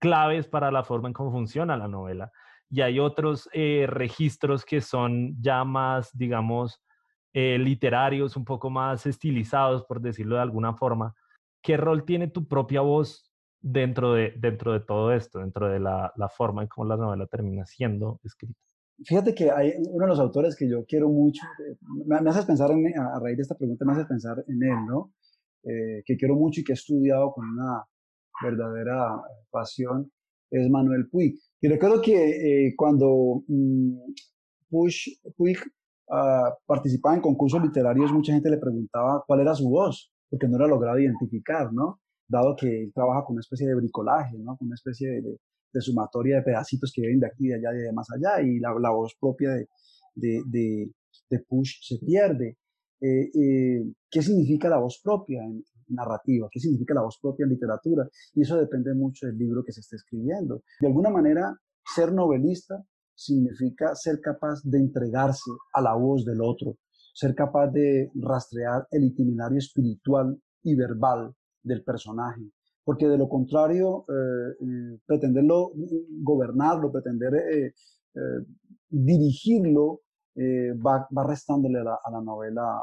claves 0.00 0.48
para 0.48 0.72
la 0.72 0.82
forma 0.82 1.08
en 1.08 1.14
cómo 1.14 1.30
funciona 1.30 1.76
la 1.76 1.86
novela. 1.86 2.32
Y 2.68 2.80
hay 2.80 2.98
otros 2.98 3.48
eh, 3.52 3.86
registros 3.88 4.64
que 4.64 4.80
son 4.80 5.40
ya 5.40 5.62
más, 5.62 6.10
digamos, 6.12 6.82
eh, 7.32 7.56
literarios, 7.56 8.36
un 8.36 8.44
poco 8.44 8.70
más 8.70 9.06
estilizados, 9.06 9.84
por 9.84 10.00
decirlo 10.00 10.34
de 10.36 10.42
alguna 10.42 10.74
forma. 10.74 11.14
¿Qué 11.62 11.76
rol 11.76 12.04
tiene 12.04 12.26
tu 12.26 12.48
propia 12.48 12.80
voz 12.80 13.30
dentro 13.60 14.12
de, 14.12 14.34
dentro 14.36 14.72
de 14.72 14.80
todo 14.80 15.12
esto, 15.12 15.38
dentro 15.38 15.68
de 15.68 15.78
la, 15.78 16.12
la 16.16 16.28
forma 16.28 16.62
en 16.62 16.68
cómo 16.68 16.88
la 16.88 16.96
novela 16.96 17.26
termina 17.26 17.64
siendo 17.64 18.18
escrita? 18.24 18.67
Fíjate 19.04 19.34
que 19.34 19.50
hay 19.50 19.72
uno 19.90 20.04
de 20.04 20.08
los 20.08 20.20
autores 20.20 20.56
que 20.56 20.68
yo 20.68 20.84
quiero 20.84 21.08
mucho, 21.08 21.42
me, 22.06 22.20
me 22.20 22.30
haces 22.30 22.44
pensar 22.44 22.70
en, 22.70 22.98
a 22.98 23.18
raíz 23.20 23.36
de 23.36 23.42
esta 23.42 23.56
pregunta, 23.56 23.84
me 23.84 23.92
haces 23.92 24.06
pensar 24.06 24.44
en 24.46 24.62
él, 24.62 24.86
¿no? 24.86 25.12
Eh, 25.64 26.02
que 26.04 26.16
quiero 26.16 26.34
mucho 26.34 26.60
y 26.60 26.64
que 26.64 26.72
he 26.72 26.74
estudiado 26.74 27.32
con 27.32 27.48
una 27.48 27.84
verdadera 28.42 29.20
pasión, 29.50 30.10
es 30.50 30.68
Manuel 30.70 31.08
Puig. 31.10 31.38
Y 31.60 31.68
recuerdo 31.68 32.00
que 32.00 32.68
eh, 32.68 32.74
cuando 32.76 33.42
mm, 33.48 34.12
Puig 34.70 35.58
uh, 36.08 36.50
participaba 36.66 37.16
en 37.16 37.20
concursos 37.20 37.62
literarios, 37.62 38.12
mucha 38.12 38.32
gente 38.32 38.50
le 38.50 38.58
preguntaba 38.58 39.24
cuál 39.26 39.40
era 39.40 39.54
su 39.54 39.68
voz, 39.68 40.12
porque 40.30 40.48
no 40.48 40.56
era 40.56 40.66
logrado 40.66 40.98
identificar, 40.98 41.72
¿no? 41.72 42.00
Dado 42.28 42.54
que 42.56 42.84
él 42.84 42.92
trabaja 42.94 43.24
con 43.24 43.34
una 43.34 43.40
especie 43.40 43.66
de 43.66 43.74
bricolaje, 43.74 44.38
¿no? 44.38 44.56
Con 44.56 44.68
una 44.68 44.74
especie 44.74 45.08
de, 45.10 45.22
de, 45.22 45.38
sumatoria 45.74 46.36
de 46.36 46.42
pedacitos 46.42 46.92
que 46.94 47.02
vienen 47.02 47.20
de 47.20 47.26
aquí, 47.26 47.48
de 47.48 47.54
allá 47.54 47.74
y 47.74 47.82
de 47.82 47.92
más 47.92 48.08
allá, 48.10 48.42
y 48.42 48.58
la, 48.58 48.74
la 48.80 48.90
voz 48.90 49.16
propia 49.20 49.50
de, 49.50 49.68
de, 50.14 50.90
de, 51.30 51.38
Push 51.48 51.80
se 51.82 51.98
pierde. 51.98 52.58
Eh, 53.00 53.30
eh, 53.32 53.92
¿Qué 54.10 54.22
significa 54.22 54.68
la 54.68 54.78
voz 54.78 55.00
propia 55.02 55.42
en, 55.44 55.62
narrativa? 55.88 56.48
¿Qué 56.50 56.60
significa 56.60 56.94
la 56.94 57.02
voz 57.02 57.18
propia 57.20 57.44
en 57.44 57.50
literatura? 57.50 58.08
Y 58.34 58.42
eso 58.42 58.56
depende 58.56 58.94
mucho 58.94 59.26
del 59.26 59.38
libro 59.38 59.62
que 59.64 59.72
se 59.72 59.80
esté 59.80 59.96
escribiendo. 59.96 60.62
De 60.80 60.86
alguna 60.86 61.10
manera, 61.10 61.56
ser 61.94 62.12
novelista 62.12 62.82
significa 63.14 63.94
ser 63.94 64.20
capaz 64.20 64.60
de 64.64 64.78
entregarse 64.78 65.50
a 65.72 65.80
la 65.80 65.94
voz 65.94 66.24
del 66.24 66.40
otro, 66.40 66.76
ser 67.14 67.34
capaz 67.34 67.68
de 67.68 68.10
rastrear 68.14 68.86
el 68.90 69.04
itinerario 69.04 69.58
espiritual 69.58 70.40
y 70.62 70.74
verbal 70.76 71.32
del 71.62 71.82
personaje. 71.82 72.42
Porque 72.88 73.06
de 73.06 73.18
lo 73.18 73.28
contrario, 73.28 74.06
eh, 74.08 74.64
eh, 74.64 74.98
pretenderlo 75.04 75.72
gobernarlo, 76.22 76.90
pretender 76.90 77.34
eh, 77.34 77.74
dirigirlo, 78.88 80.00
va, 80.86 81.06
va, 81.14 81.26
restándole 81.26 81.80
a 81.80 81.84
la, 81.84 81.98
a 82.02 82.10
la 82.10 82.22
novela 82.22 82.80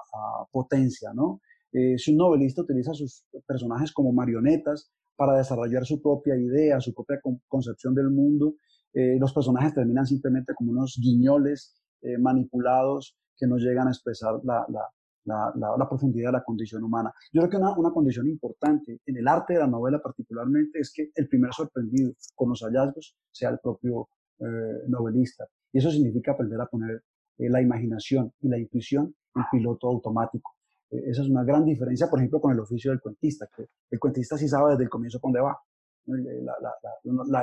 potencia, 0.51 1.11
¿no? 1.13 1.39
si 1.71 2.11
un 2.11 2.17
novelista 2.17 2.61
utiliza 2.61 2.93
sus 2.93 3.25
personajes 3.47 3.91
como 3.91 4.13
marionetas 4.13 4.91
para 5.15 5.37
desarrollar 5.37 5.85
su 5.85 6.01
propia 6.01 6.35
idea, 6.37 6.79
su 6.79 6.93
propia 6.93 7.19
concepción 7.47 7.95
del 7.95 8.11
mundo, 8.11 8.55
eh, 8.95 9.17
los 9.19 9.33
personajes 9.33 9.73
terminan 9.73 10.05
simplemente 10.05 10.53
como 10.55 10.71
unos 10.71 10.97
guiñoles 11.01 11.75
eh, 12.01 12.17
manipulados 12.17 13.17
que 13.35 13.45
no 13.45 13.57
llegan 13.57 13.89
a 13.89 13.91
expresar 13.91 14.35
la, 14.43 14.65
la, 14.69 14.87
la, 15.25 15.87
profundidad 15.89 16.29
de 16.29 16.37
la 16.37 16.43
condición 16.43 16.83
humana. 16.83 17.11
Yo 17.33 17.41
creo 17.41 17.49
que 17.49 17.57
una, 17.57 17.77
una, 17.77 17.91
condición 17.91 18.27
importante 18.27 19.01
en 19.05 19.17
el 19.17 19.27
arte 19.27 19.53
de 19.53 19.59
la 19.59 19.67
novela 19.67 19.99
particularmente 20.01 20.79
es 20.79 20.91
que 20.93 21.11
el 21.15 21.27
primer 21.27 21.53
sorprendido 21.53 22.13
con 22.33 22.49
los 22.49 22.61
hallazgos 22.61 23.15
sea 23.31 23.49
el 23.49 23.59
propio 23.59 24.09
eh, 24.39 24.87
novelista. 24.87 25.45
Y 25.71 25.79
eso 25.79 25.91
significa 25.91 26.31
aprender 26.31 26.59
a 26.61 26.67
poner 26.67 27.03
la 27.37 27.61
imaginación 27.61 28.31
y 28.39 28.47
la 28.47 28.57
intuición 28.57 29.13
en 29.35 29.43
piloto 29.51 29.87
automático. 29.87 30.55
esa 30.89 31.21
es 31.21 31.29
una 31.29 31.43
gran 31.43 31.65
diferencia, 31.65 32.07
por 32.09 32.19
ejemplo, 32.19 32.39
con 32.39 32.53
el 32.53 32.59
oficio 32.59 32.91
del 32.91 33.01
cuentista, 33.01 33.47
que 33.53 33.65
el 33.91 33.99
cuentista 33.99 34.37
sí 34.37 34.47
sabe 34.47 34.71
desde 34.71 34.83
el 34.85 34.89
comienzo 34.89 35.19
dónde 35.21 35.41
va 35.41 35.57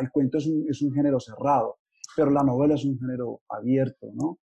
el 0.01 0.11
cuento 0.11 0.39
es 0.39 0.47
un, 0.47 0.67
es 0.69 0.83
un, 0.83 0.93
género 0.93 1.19
cerrado, 1.21 1.79
pero 2.17 2.31
la 2.31 2.43
novela 2.43 2.75
es 2.75 2.85
un 2.85 2.99
género 2.99 3.41
abierto, 3.49 4.11
¿no? 4.15 4.39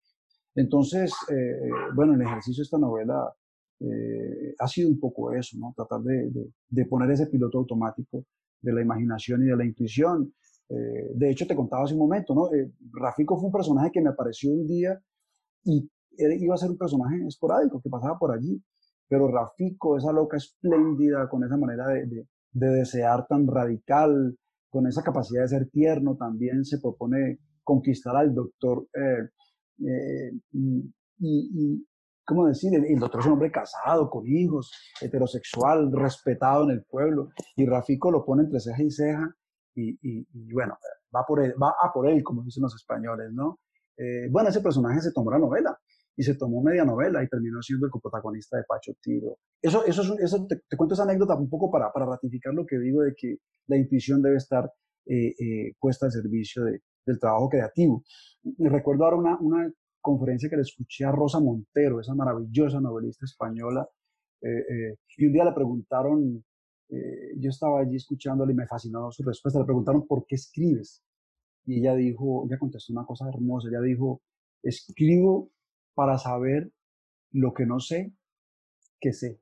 Entonces, 0.57 1.13
eh, 1.29 1.69
bueno, 1.93 2.15
el 2.15 2.21
ejercicio 2.23 2.61
de 2.61 2.63
esta 2.63 2.79
novela 2.79 3.31
eh, 3.79 4.55
ha 4.57 4.67
sido 4.67 4.89
un 4.89 4.99
poco 4.99 5.31
eso, 5.31 5.55
¿no? 5.59 5.71
Tratar 5.75 6.01
de, 6.01 6.85
poner 6.85 7.11
ese 7.11 7.27
piloto 7.27 7.59
automático 7.59 8.25
de 8.59 8.73
la 8.73 8.81
imaginación 8.81 9.43
y 9.43 9.45
de 9.45 9.55
la 9.55 9.65
intuición. 9.65 10.33
Eh, 10.67 11.11
de 11.13 11.29
hecho, 11.29 11.45
te 11.45 11.55
contaba 11.55 11.83
hace 11.83 11.93
un 11.93 11.99
momento, 11.99 12.33
¿no? 12.33 12.49
Rafico 12.91 13.37
fue 13.37 13.45
un 13.45 13.53
personaje 13.53 13.91
que 13.91 14.01
me 14.01 14.09
apareció 14.09 14.51
un 14.51 14.65
día 14.65 14.99
y 15.63 15.87
iba 16.17 16.55
a 16.55 16.57
ser 16.57 16.71
un 16.71 16.77
personaje 16.77 17.23
esporádico 17.27 17.79
que 17.79 17.91
pasaba 17.91 18.17
por 18.17 18.31
allí, 18.31 18.59
pero 19.07 19.27
Rafico, 19.27 19.95
esa 19.95 20.11
loca 20.11 20.37
espléndida, 20.37 21.29
con 21.29 21.43
esa 21.43 21.55
manera 21.55 21.87
de, 21.89 22.25
de 22.51 22.67
desear 22.67 23.27
tan 23.27 23.45
radical, 23.45 24.35
con 24.71 24.87
esa 24.87 25.03
capacidad 25.03 25.43
de 25.43 25.49
ser 25.49 25.69
tierno, 25.69 26.17
también 26.17 26.65
se 26.65 26.79
propone 26.79 27.41
conquistar 27.63 28.15
al 28.15 28.33
doctor. 28.33 28.87
Eh, 28.95 29.29
eh, 29.79 30.31
y, 30.51 30.93
y, 31.19 31.87
¿cómo 32.25 32.47
decir? 32.47 32.71
El, 32.73 32.99
doctor 32.99 33.21
es 33.21 33.27
un 33.27 33.33
hombre 33.33 33.51
casado, 33.51 34.09
con 34.09 34.27
hijos, 34.27 34.71
heterosexual, 35.01 35.91
respetado 35.91 36.63
en 36.63 36.71
el 36.71 36.83
pueblo, 36.83 37.29
y 37.55 37.65
Rafico 37.65 38.11
lo 38.11 38.25
pone 38.25 38.43
entre 38.43 38.59
ceja 38.59 38.83
y 38.83 38.91
ceja, 38.91 39.35
y, 39.75 39.97
y 40.01 40.53
bueno, 40.53 40.77
va, 41.15 41.23
por 41.27 41.43
él, 41.43 41.53
va 41.61 41.69
a 41.81 41.91
por 41.93 42.09
él, 42.09 42.23
como 42.23 42.43
dicen 42.43 42.63
los 42.63 42.75
españoles, 42.75 43.31
¿no? 43.31 43.59
Eh, 43.97 44.27
bueno, 44.29 44.49
ese 44.49 44.61
personaje 44.61 45.01
se 45.01 45.11
tomó 45.11 45.31
la 45.31 45.39
novela, 45.39 45.77
y 46.17 46.23
se 46.23 46.35
tomó 46.35 46.63
media 46.63 46.83
novela 46.83 47.23
y 47.23 47.27
terminó 47.27 47.61
siendo 47.61 47.85
el 47.85 47.91
coprotagonista 47.91 48.57
de 48.57 48.63
Pacho 48.67 48.91
Tiro. 49.01 49.37
Eso, 49.61 49.85
eso, 49.85 50.01
es, 50.01 50.23
eso 50.23 50.47
te, 50.47 50.59
cuento 50.75 50.95
esa 50.95 51.03
anécdota 51.03 51.35
un 51.35 51.49
poco 51.49 51.69
para, 51.69 51.91
para 51.93 52.07
ratificar 52.07 52.53
lo 52.53 52.65
que 52.65 52.79
digo 52.79 53.01
de 53.03 53.13
que 53.15 53.37
la 53.67 53.77
intuición 53.77 54.21
debe 54.23 54.37
estar 54.37 54.65
eh, 55.05 55.35
eh, 55.39 55.73
puesta 55.79 56.07
al 56.07 56.11
servicio 56.11 56.63
de, 56.63 56.81
del 57.07 57.19
trabajo 57.19 57.49
creativo. 57.49 58.03
Me 58.57 58.69
recuerdo 58.69 59.05
ahora 59.05 59.17
una, 59.17 59.37
una 59.39 59.73
conferencia 59.99 60.49
que 60.49 60.57
le 60.57 60.61
escuché 60.61 61.05
a 61.05 61.11
Rosa 61.11 61.39
Montero, 61.39 61.99
esa 61.99 62.13
maravillosa 62.13 62.79
novelista 62.79 63.25
española, 63.25 63.87
eh, 64.41 64.95
y 65.17 65.25
un 65.25 65.33
día 65.33 65.45
le 65.45 65.53
preguntaron, 65.53 66.43
yo 66.89 67.49
estaba 67.49 67.81
allí 67.81 67.97
escuchándole 67.97 68.53
y 68.53 68.55
me 68.55 68.67
fascinó 68.67 69.11
su 69.11 69.23
respuesta, 69.23 69.59
le 69.59 69.65
preguntaron, 69.65 70.07
¿por 70.07 70.25
qué 70.25 70.35
escribes? 70.35 71.03
Y 71.65 71.79
ella 71.79 71.95
dijo, 71.95 72.45
ella 72.45 72.57
contestó 72.57 72.93
una 72.93 73.05
cosa 73.05 73.27
hermosa, 73.27 73.67
ella 73.67 73.81
dijo, 73.81 74.21
escribo 74.63 75.51
para 75.93 76.17
saber 76.17 76.71
lo 77.31 77.53
que 77.53 77.65
no 77.65 77.79
sé, 77.79 78.13
que 78.99 79.11
sé. 79.11 79.41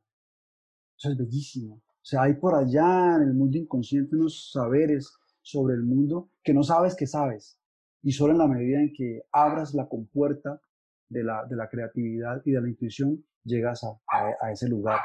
Eso 0.97 1.11
es 1.11 1.17
bellísimo. 1.17 1.75
O 1.75 2.07
sea, 2.07 2.23
hay 2.23 2.35
por 2.35 2.55
allá 2.55 3.15
en 3.15 3.23
el 3.23 3.33
mundo 3.33 3.57
inconsciente 3.57 4.15
unos 4.15 4.51
saberes 4.51 5.11
sobre 5.45 5.75
el 5.75 5.83
mundo 5.83 6.31
que 6.43 6.53
no 6.53 6.63
sabes 6.63 6.95
que 6.95 7.05
sabes. 7.05 7.59
Y 8.01 8.11
solo 8.11 8.33
en 8.33 8.39
la 8.39 8.47
medida 8.47 8.79
en 8.79 8.91
que 8.93 9.21
abras 9.31 9.73
la 9.75 9.87
compuerta 9.87 10.59
de 11.07 11.23
la, 11.23 11.45
de 11.45 11.55
la 11.55 11.69
creatividad 11.69 12.41
y 12.45 12.51
de 12.51 12.61
la 12.61 12.67
intuición, 12.67 13.23
llegas 13.43 13.83
a, 13.83 13.95
a, 14.41 14.51
ese 14.51 14.67
lugar. 14.67 14.99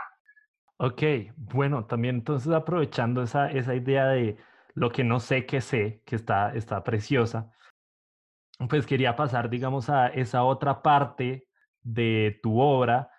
Ok, 0.79 1.03
bueno, 1.37 1.85
también 1.85 2.17
entonces 2.17 2.51
aprovechando 2.53 3.23
esa, 3.23 3.51
esa 3.51 3.75
idea 3.75 4.09
de 4.09 4.39
lo 4.75 4.91
que 4.91 5.05
no 5.05 5.21
sé 5.21 5.45
que 5.45 5.61
sé, 5.61 6.03
que 6.07 6.17
está, 6.17 6.55
está 6.55 6.83
preciosa, 6.83 7.53
pues 8.69 8.87
quería 8.87 9.17
pasar, 9.17 9.51
digamos, 9.51 9.91
a 9.91 10.09
esa 10.09 10.45
otra 10.45 10.81
parte 10.83 11.49
de 11.83 12.41
tu 12.43 12.59
obra, 12.59 13.11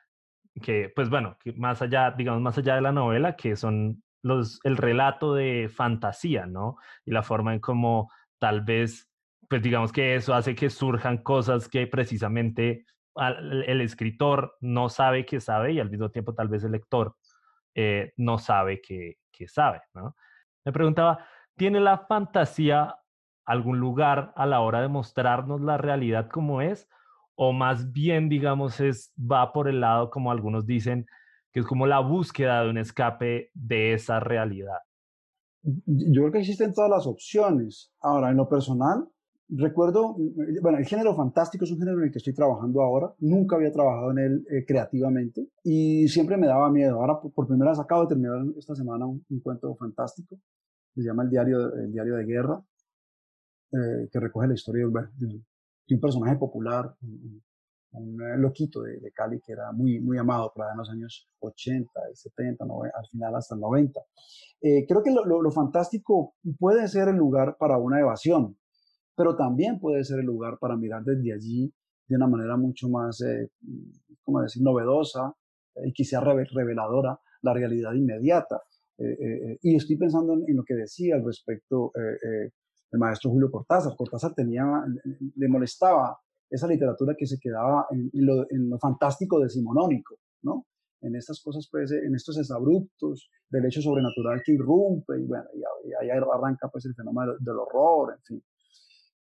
que, 0.62 0.92
pues 0.96 1.10
bueno, 1.10 1.38
que 1.40 1.54
más 1.54 1.84
allá, 1.84 2.10
digamos, 2.12 2.42
más 2.42 2.58
allá 2.58 2.76
de 2.76 2.82
la 2.82 2.92
novela, 2.92 3.36
que 3.36 3.56
son 3.56 4.02
el 4.24 4.78
relato 4.78 5.34
de 5.34 5.70
fantasía, 5.74 6.46
¿no? 6.46 6.78
Y 7.06 7.12
la 7.12 7.24
forma 7.24 7.54
en 7.54 7.60
cómo 7.60 8.12
tal 8.40 8.62
vez, 8.62 9.10
pues 9.50 9.62
digamos 9.62 9.92
que 9.92 10.16
eso 10.16 10.34
hace 10.34 10.56
que 10.56 10.70
surjan 10.70 11.20
cosas 11.20 11.68
que 11.68 11.88
precisamente 11.88 12.86
el 13.16 13.82
escritor 13.82 14.56
no 14.62 14.90
sabe 14.90 15.26
que 15.26 15.40
sabe 15.40 15.74
y 15.74 15.80
al 15.80 15.90
mismo 15.90 16.10
tiempo 16.10 16.34
tal 16.34 16.48
vez 16.48 16.64
el 16.64 16.72
lector 16.72 17.16
eh, 17.76 18.14
no 18.18 18.38
sabe 18.38 18.82
que, 18.82 19.18
que 19.32 19.48
sabe, 19.48 19.82
¿no? 19.94 20.16
Me 20.64 20.72
preguntaba, 20.72 21.26
¿tiene 21.56 21.80
la 21.80 22.00
fantasía 22.00 22.96
algún 23.46 23.80
lugar 23.80 24.34
a 24.36 24.46
la 24.46 24.62
hora 24.62 24.82
de 24.82 24.88
mostrarnos 24.88 25.62
la 25.62 25.78
realidad 25.78 26.30
como 26.30 26.62
es? 26.62 26.88
¿O 27.36 27.54
más 27.54 27.92
bien, 27.92 28.30
digamos, 28.30 28.80
es, 28.80 29.14
va 29.20 29.52
por 29.52 29.68
el 29.68 29.82
lado, 29.82 30.10
como 30.10 30.32
algunos 30.32 30.66
dicen, 30.66 31.08
que 31.52 31.60
es 31.60 31.66
como 31.66 31.88
la 31.88 32.00
búsqueda 32.00 32.64
de 32.64 32.70
un 32.70 32.78
escape 32.78 33.52
de 33.54 33.94
esa 33.94 34.20
realidad? 34.20 34.80
Yo 35.64 36.22
creo 36.22 36.32
que 36.32 36.40
existen 36.40 36.74
todas 36.74 36.90
las 36.90 37.06
opciones. 37.06 37.94
Ahora, 38.02 38.32
en 38.32 38.38
lo 38.38 38.50
personal, 38.50 39.08
recuerdo, 39.50 40.16
bueno, 40.62 40.78
el 40.78 40.86
género 40.86 41.16
fantástico 41.16 41.66
es 41.66 41.72
un 41.72 41.78
género 41.78 42.00
en 42.00 42.06
el 42.06 42.12
que 42.12 42.18
estoy 42.18 42.34
trabajando 42.34 42.82
ahora. 42.82 43.14
Nunca 43.20 43.58
había 43.58 43.72
trabajado 43.72 44.12
en 44.12 44.18
él 44.18 44.46
eh, 44.50 44.66
creativamente 44.66 45.50
y 45.64 46.08
siempre 46.08 46.38
me 46.38 46.48
daba 46.48 46.72
miedo. 46.72 47.00
Ahora, 47.00 47.20
por, 47.20 47.48
primera 47.48 47.72
vez, 47.72 47.80
acabo 47.80 48.04
de 48.04 48.08
terminar 48.08 48.38
esta 48.58 48.76
semana 48.76 49.06
un, 49.06 49.24
cuento 49.44 49.76
fantástico. 49.76 50.38
Se 50.96 51.04
llama 51.04 51.24
El 51.24 51.30
Diario, 51.30 51.74
el 51.76 51.92
diario 51.92 52.16
de 52.16 52.26
Guerra 52.26 52.62
eh, 53.74 54.10
que 54.12 54.20
recoge 54.20 54.48
la 54.48 54.54
historia 54.54 54.86
de, 54.86 55.42
un 55.96 56.00
personaje 56.02 56.36
popular, 56.38 56.94
un, 57.94 58.18
loquito 58.42 58.82
de, 58.82 59.12
Cali 59.14 59.40
que 59.46 59.54
era 59.54 59.72
muy, 59.72 60.00
muy 60.00 60.18
amado 60.18 60.52
por 60.54 60.66
en 60.72 60.78
los 60.78 60.90
años 60.90 61.30
80 61.40 61.90
y 62.12 62.16
70, 62.16 62.64
al 62.64 63.08
final 63.10 63.36
hasta 63.36 63.56
el 63.56 63.62
90. 63.62 64.00
Eh, 64.62 64.86
creo 64.88 65.04
que 65.04 65.12
lo, 65.12 65.52
fantástico 65.52 66.36
puede 66.60 66.88
ser 66.88 67.10
el 67.10 67.16
lugar 67.16 67.58
para 67.58 67.78
una 67.78 68.00
evasión, 68.00 68.58
pero 69.16 69.36
también 69.36 69.80
puede 69.80 70.04
ser 70.04 70.20
el 70.20 70.26
lugar 70.26 70.58
para 70.60 70.78
mirar 70.78 71.04
desde 71.04 71.34
allí 71.34 71.74
de 72.08 72.16
una 72.16 72.28
manera 72.28 72.58
mucho 72.58 72.90
más, 72.90 73.22
eh, 73.22 73.50
¿cómo 74.24 74.42
decir?, 74.42 74.62
novedosa 74.62 75.34
y 75.86 75.94
quizá 75.94 76.20
reveladora 76.20 77.20
la 77.42 77.54
realidad 77.54 77.94
inmediata. 77.94 78.62
y 79.62 79.76
estoy 79.76 79.98
pensando 79.98 80.34
en, 80.34 80.56
lo 80.56 80.64
que 80.64 80.76
decía 80.76 81.16
al 81.16 81.26
respecto 81.26 81.92
el 82.92 83.00
maestro 83.00 83.32
Julio 83.32 83.50
Cortázar. 83.50 83.96
Cortázar 83.96 84.34
tenía, 84.34 84.66
le 85.36 85.48
molestaba 85.48 86.20
esa 86.52 86.68
literatura 86.68 87.16
que 87.18 87.26
se 87.26 87.40
quedaba 87.40 87.88
en, 87.92 88.10
lo, 88.14 88.46
en 88.52 88.70
lo, 88.70 88.78
fantástico 88.78 89.40
decimonónico, 89.40 90.18
¿no? 90.44 90.66
En 91.02 91.16
estas 91.16 91.42
cosas, 91.42 91.68
pues, 91.72 91.92
en 91.92 92.14
estos 92.14 92.38
exabruptos 92.38 93.30
del 93.50 93.66
hecho 93.66 93.82
sobrenatural 93.82 94.42
que 94.46 94.52
irrumpe, 94.52 95.20
y 95.20 95.26
bueno, 95.26 95.46
y, 95.56 95.94
ahí 95.94 96.10
arranca 96.10 96.68
pues 96.70 96.86
el 96.86 96.94
fenómeno 96.94 97.34
del 97.40 97.58
horror, 97.58 98.14
en 98.16 98.24
fin. 98.24 98.44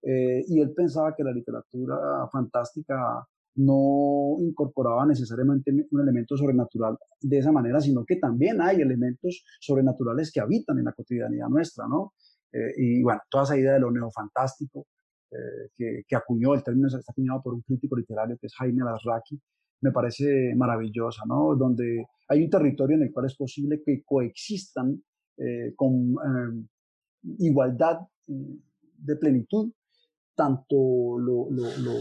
Eh, 0.02 0.44
y 0.48 0.60
él 0.60 0.72
pensaba 0.74 1.14
que 1.14 1.22
la 1.22 1.32
literatura 1.32 2.28
fantástica 2.32 3.26
no 3.56 4.36
incorporaba 4.40 5.06
necesariamente 5.06 5.72
un 5.90 6.00
elemento 6.00 6.36
sobrenatural 6.36 6.96
de 7.20 7.38
esa 7.38 7.52
manera, 7.52 7.80
sino 7.80 8.04
que 8.04 8.16
también 8.16 8.60
hay 8.60 8.80
elementos 8.80 9.44
sobrenaturales 9.60 10.32
que 10.32 10.40
habitan 10.40 10.78
en 10.78 10.84
la 10.84 10.92
cotidianidad 10.92 11.48
nuestra, 11.48 11.86
¿no? 11.88 12.14
Eh, 12.52 12.72
y 12.76 13.02
bueno, 13.02 13.20
toda 13.30 13.44
esa 13.44 13.56
idea 13.56 13.74
de 13.74 13.80
lo 13.80 13.90
neofantástico, 13.90 14.86
eh, 15.32 15.70
que, 15.76 16.02
que, 16.08 16.16
acuñó, 16.16 16.54
el 16.54 16.62
término 16.64 16.88
está 16.88 17.12
acuñado 17.12 17.40
por 17.42 17.54
un 17.54 17.62
crítico 17.62 17.96
literario 17.96 18.36
que 18.38 18.48
es 18.48 18.54
Jaime 18.56 18.82
Alasraqui, 18.82 19.40
me 19.82 19.92
parece 19.92 20.54
maravillosa, 20.56 21.22
¿no? 21.26 21.54
Donde 21.56 22.04
hay 22.28 22.42
un 22.42 22.50
territorio 22.50 22.96
en 22.96 23.04
el 23.04 23.12
cual 23.12 23.26
es 23.26 23.36
posible 23.36 23.80
que 23.84 24.02
coexistan 24.04 25.02
eh, 25.38 25.72
con 25.76 26.16
igualdad 27.38 28.00
de 28.26 29.16
plenitud 29.16 29.72
tanto 30.34 31.18
lo, 31.18 31.48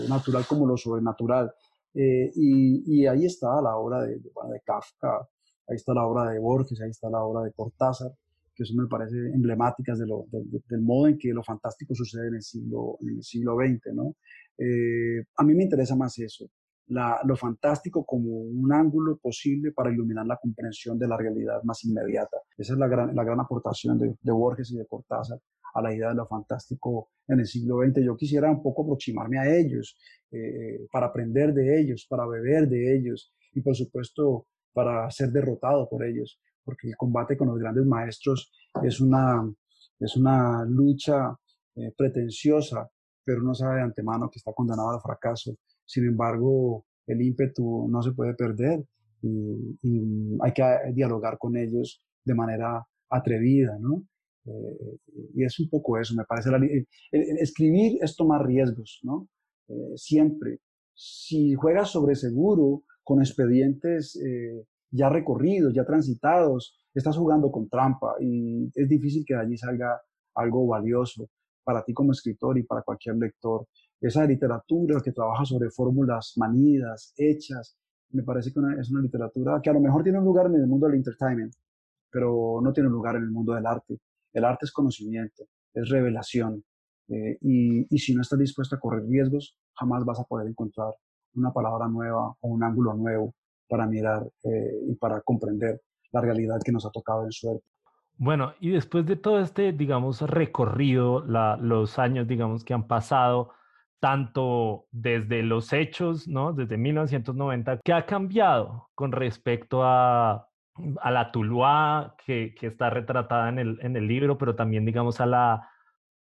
natural 0.07 0.45
como 0.47 0.65
lo 0.65 0.77
sobrenatural. 0.77 1.51
y, 1.93 3.01
y, 3.01 3.05
ahí 3.05 3.25
está 3.25 3.61
la 3.61 3.75
obra 3.75 4.03
de, 4.03 4.19
de, 4.19 4.61
Kafka, 4.65 5.27
ahí 5.67 5.75
está 5.75 5.93
la 5.93 6.05
obra 6.05 6.31
de 6.31 6.39
Borges, 6.39 6.81
ahí 6.81 6.89
está 6.89 7.09
la 7.09 7.23
obra 7.23 7.43
de 7.43 7.51
Cortázar, 7.51 8.11
que 8.59 8.63
eso 8.63 8.73
me 8.75 8.87
parece 8.87 9.15
emblemáticas 9.33 9.99
del 9.99 10.81
modo 10.81 11.07
en 11.07 11.17
que 11.17 11.29
lo 11.29 11.41
fantástico 11.41 11.95
sucede 11.95 12.27
en 12.27 12.35
el 12.35 12.41
siglo, 12.41 12.97
XX. 12.99 14.13
Eh, 14.57 15.23
a 15.37 15.43
mí 15.45 15.55
me 15.55 15.63
interesa 15.63 15.95
más 15.95 16.19
eso, 16.19 16.45
lo 16.87 17.37
fantástico 17.37 18.05
como 18.05 18.29
un 18.29 18.73
ángulo 18.73 19.17
posible 19.17 19.71
para 19.71 19.93
iluminar 19.93 20.25
la 20.25 20.35
comprensión 20.35 20.99
de 20.99 21.07
la 21.07 21.15
realidad 21.15 21.63
más 21.63 21.85
inmediata. 21.85 22.35
Esa 22.57 22.73
es 22.73 22.79
la 22.79 22.89
gran, 22.89 23.39
aportación 23.39 23.97
de, 23.97 24.15
de 24.21 24.31
Borges 24.33 24.71
y 24.71 24.77
de 24.77 24.85
Cortázar 24.85 25.39
a 25.73 25.81
la 25.81 25.95
idea 25.95 26.09
de 26.09 26.15
lo 26.15 26.27
fantástico 26.27 27.11
en 27.29 27.39
el 27.39 27.45
siglo 27.45 27.77
XX. 27.81 28.03
Yo 28.03 28.17
quisiera 28.17 28.51
un 28.51 28.61
poco 28.61 28.83
aproximarme 28.83 29.39
a 29.39 29.55
ellos, 29.55 29.97
eh, 30.31 30.85
para 30.91 31.05
aprender 31.05 31.53
de 31.53 31.79
ellos, 31.79 32.05
para 32.09 32.27
beber 32.27 32.67
de 32.67 32.97
ellos 32.97 33.33
y 33.53 33.61
por 33.61 33.75
supuesto 33.77 34.47
para 34.73 35.09
ser 35.11 35.29
derrotado 35.29 35.87
por 35.87 36.03
ellos 36.03 36.41
porque 36.69 36.89
el 36.89 36.95
combate 36.95 37.35
con 37.35 37.47
los 37.47 37.57
grandes 37.57 37.83
maestros 37.83 38.51
es 38.83 39.01
una, 39.01 39.51
es 39.99 40.15
una 40.15 40.63
lucha 40.65 41.35
eh, 41.75 41.91
pretenciosa, 41.97 42.87
pero 43.23 43.41
uno 43.41 43.55
sabe 43.55 43.77
de 43.77 43.81
antemano 43.81 44.29
que 44.29 44.37
está 44.37 44.53
condenado 44.53 44.91
al 44.91 45.01
fracaso. 45.01 45.55
Sin 45.83 46.05
embargo, 46.05 46.85
el 47.07 47.23
ímpetu 47.23 47.87
no 47.89 48.03
se 48.03 48.11
puede 48.11 48.35
perder 48.35 48.85
y, 49.23 50.37
hay 50.41 50.53
que 50.53 50.63
dialogar 50.93 51.39
con 51.39 51.57
ellos 51.57 52.03
de 52.23 52.35
manera 52.35 52.85
atrevida, 53.09 53.75
¿no? 53.79 54.03
Eh, 54.45 54.97
y 55.33 55.43
es 55.43 55.59
un 55.59 55.69
poco 55.69 55.97
eso, 55.97 56.13
me 56.15 56.23
parece. 56.25 56.51
escribir 57.11 57.97
es 57.99 58.15
tomar 58.15 58.45
riesgos, 58.45 58.99
¿no? 59.01 59.27
Eh, 59.69 59.93
siempre. 59.95 60.59
Si 60.93 61.55
juegas 61.55 61.89
sobre 61.89 62.13
seguro, 62.13 62.83
con 63.03 63.21
expedientes 63.21 64.15
ya 64.91 65.09
recorridos, 65.09 65.73
ya 65.73 65.85
transitados, 65.85 66.75
estás 66.93 67.17
jugando 67.17 67.51
con 67.51 67.69
trampa 67.69 68.15
y 68.19 68.71
es 68.73 68.87
difícil 68.87 69.23
que 69.25 69.35
de 69.35 69.41
allí 69.41 69.57
salga 69.57 70.01
algo 70.35 70.67
valioso 70.67 71.29
para 71.63 71.83
ti 71.83 71.93
como 71.93 72.11
escritor 72.11 72.57
y 72.57 72.63
para 72.63 72.81
cualquier 72.81 73.15
lector. 73.17 73.67
Esa 74.01 74.25
literatura 74.25 75.01
que 75.03 75.11
trabaja 75.11 75.45
sobre 75.45 75.69
fórmulas 75.69 76.33
manidas, 76.37 77.13
hechas, 77.17 77.77
me 78.11 78.23
parece 78.23 78.51
que 78.51 78.59
es 78.79 78.89
una 78.89 79.01
literatura 79.01 79.59
que 79.61 79.69
a 79.69 79.73
lo 79.73 79.79
mejor 79.79 80.03
tiene 80.03 80.17
un 80.17 80.25
lugar 80.25 80.47
en 80.47 80.55
el 80.55 80.67
mundo 80.67 80.87
del 80.87 80.95
entertainment, 80.95 81.53
pero 82.09 82.59
no 82.63 82.73
tiene 82.73 82.87
un 82.87 82.93
lugar 82.93 83.15
en 83.17 83.23
el 83.23 83.31
mundo 83.31 83.53
del 83.53 83.65
arte. 83.65 83.99
El 84.33 84.45
arte 84.45 84.65
es 84.65 84.71
conocimiento, 84.71 85.43
es 85.73 85.89
revelación. 85.89 86.63
Eh, 87.07 87.37
y, 87.41 87.93
y 87.93 87.99
si 87.99 88.15
no 88.15 88.21
estás 88.21 88.39
dispuesto 88.39 88.75
a 88.75 88.79
correr 88.79 89.05
riesgos, 89.05 89.55
jamás 89.73 90.03
vas 90.05 90.19
a 90.19 90.23
poder 90.23 90.47
encontrar 90.47 90.93
una 91.35 91.51
palabra 91.51 91.87
nueva 91.87 92.35
o 92.39 92.47
un 92.47 92.63
ángulo 92.63 92.93
nuevo 92.93 93.35
para 93.69 93.85
mirar 93.85 94.23
eh, 94.43 94.79
y 94.87 94.95
para 94.95 95.21
comprender 95.21 95.81
la 96.11 96.21
realidad 96.21 96.59
que 96.63 96.71
nos 96.71 96.85
ha 96.85 96.91
tocado 96.91 97.23
en 97.23 97.31
suerte. 97.31 97.65
Bueno, 98.17 98.53
y 98.59 98.71
después 98.71 99.05
de 99.05 99.15
todo 99.15 99.39
este, 99.39 99.71
digamos, 99.71 100.21
recorrido, 100.21 101.21
los 101.21 101.99
años, 101.99 102.27
digamos, 102.27 102.65
que 102.65 102.73
han 102.73 102.85
pasado, 102.85 103.51
tanto 104.01 104.87
desde 104.91 105.41
los 105.43 105.71
hechos, 105.71 106.27
¿no? 106.27 106.51
Desde 106.51 106.77
1990, 106.77 107.79
¿qué 107.83 107.93
ha 107.93 108.05
cambiado 108.05 108.89
con 108.93 109.13
respecto 109.13 109.83
a, 109.83 110.49
a 111.01 111.11
la 111.11 111.31
Tuluá 111.31 112.15
que, 112.25 112.55
está 112.61 112.89
retratada 112.89 113.49
en 113.49 113.95
el, 113.95 114.07
libro, 114.07 114.37
pero 114.37 114.55
también, 114.55 114.85
digamos, 114.85 115.19
a 115.21 115.25
la, 115.25 115.69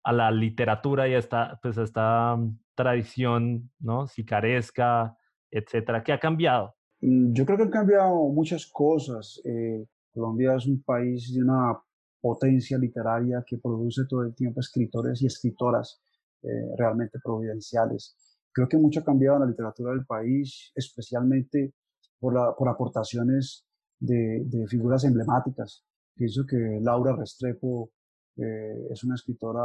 a 0.04 0.12
la 0.12 0.32
literatura 0.32 1.08
y 1.08 1.14
a 1.14 1.18
esta, 1.18 1.60
pues, 1.62 1.78
a 1.78 1.84
esta 1.84 2.36
mm, 2.38 2.60
tradición, 2.76 3.72
¿no? 3.80 4.08
Sicaresca, 4.08 5.18
etcétera? 5.50 6.04
¿Qué 6.04 6.14
ha 6.14 6.20
cambiado? 6.20 6.76
Mm, 7.02 7.34
yo 7.34 7.46
creo 7.46 7.58
que 7.58 7.64
han 7.64 7.72
cambiado 7.72 8.16
muchas 8.30 8.68
cosas. 8.68 9.42
Eh, 9.46 9.86
Colombia 10.14 10.56
es 10.56 10.68
un 10.68 10.82
país 10.84 11.34
de 11.34 11.42
una 11.42 11.78
potencia 12.22 12.78
literaria 12.78 13.44
que 13.48 13.58
produce 13.58 14.04
todo 14.08 14.24
el 14.24 14.36
tiempo 14.36 14.60
escritores 14.60 15.22
y 15.22 15.26
escritoras 15.28 16.02
eh, 16.44 16.48
realmente 16.78 17.20
providenciales. 17.24 18.16
Creo 18.54 18.68
que 18.68 18.78
mucho 18.78 19.00
ha 19.00 19.04
cambiado 19.04 19.38
en 19.38 19.44
la 19.44 19.50
literatura 19.50 19.94
del 19.94 20.06
país, 20.06 20.72
especialmente 20.76 21.74
por, 22.20 22.34
la, 22.34 22.54
por 22.56 22.70
aportaciones 22.70 23.66
de, 24.00 24.44
de, 24.46 24.68
figuras 24.68 25.04
emblemáticas. 25.06 25.84
Pienso 26.16 26.46
que 26.46 26.80
Laura 26.82 27.16
Restrepo 27.16 27.92
eh, 28.38 28.88
es 28.92 29.04
una 29.04 29.16
escritora, 29.16 29.62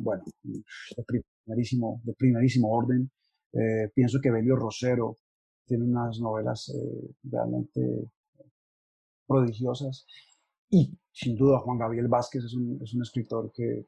bueno, 0.00 0.24
de 0.42 1.22
primerísimo, 1.44 2.00
de 2.04 2.14
primerísimo 2.14 2.70
orden. 2.70 3.10
pienso 3.94 4.18
que 4.20 4.32
Belio 4.32 4.56
Rosero 4.56 5.16
tiene 5.66 5.84
unas 5.84 6.20
novelas 6.20 6.68
eh, 6.68 7.14
realmente 7.24 8.10
prodigiosas. 9.26 10.06
Y 10.70 10.96
sin 11.12 11.36
duda 11.36 11.60
Juan 11.60 11.78
Gabriel 11.78 12.08
Vázquez 12.08 12.44
es 12.44 12.54
un, 12.54 12.78
es 12.82 12.94
un 12.94 13.02
escritor 13.02 13.52
que, 13.52 13.86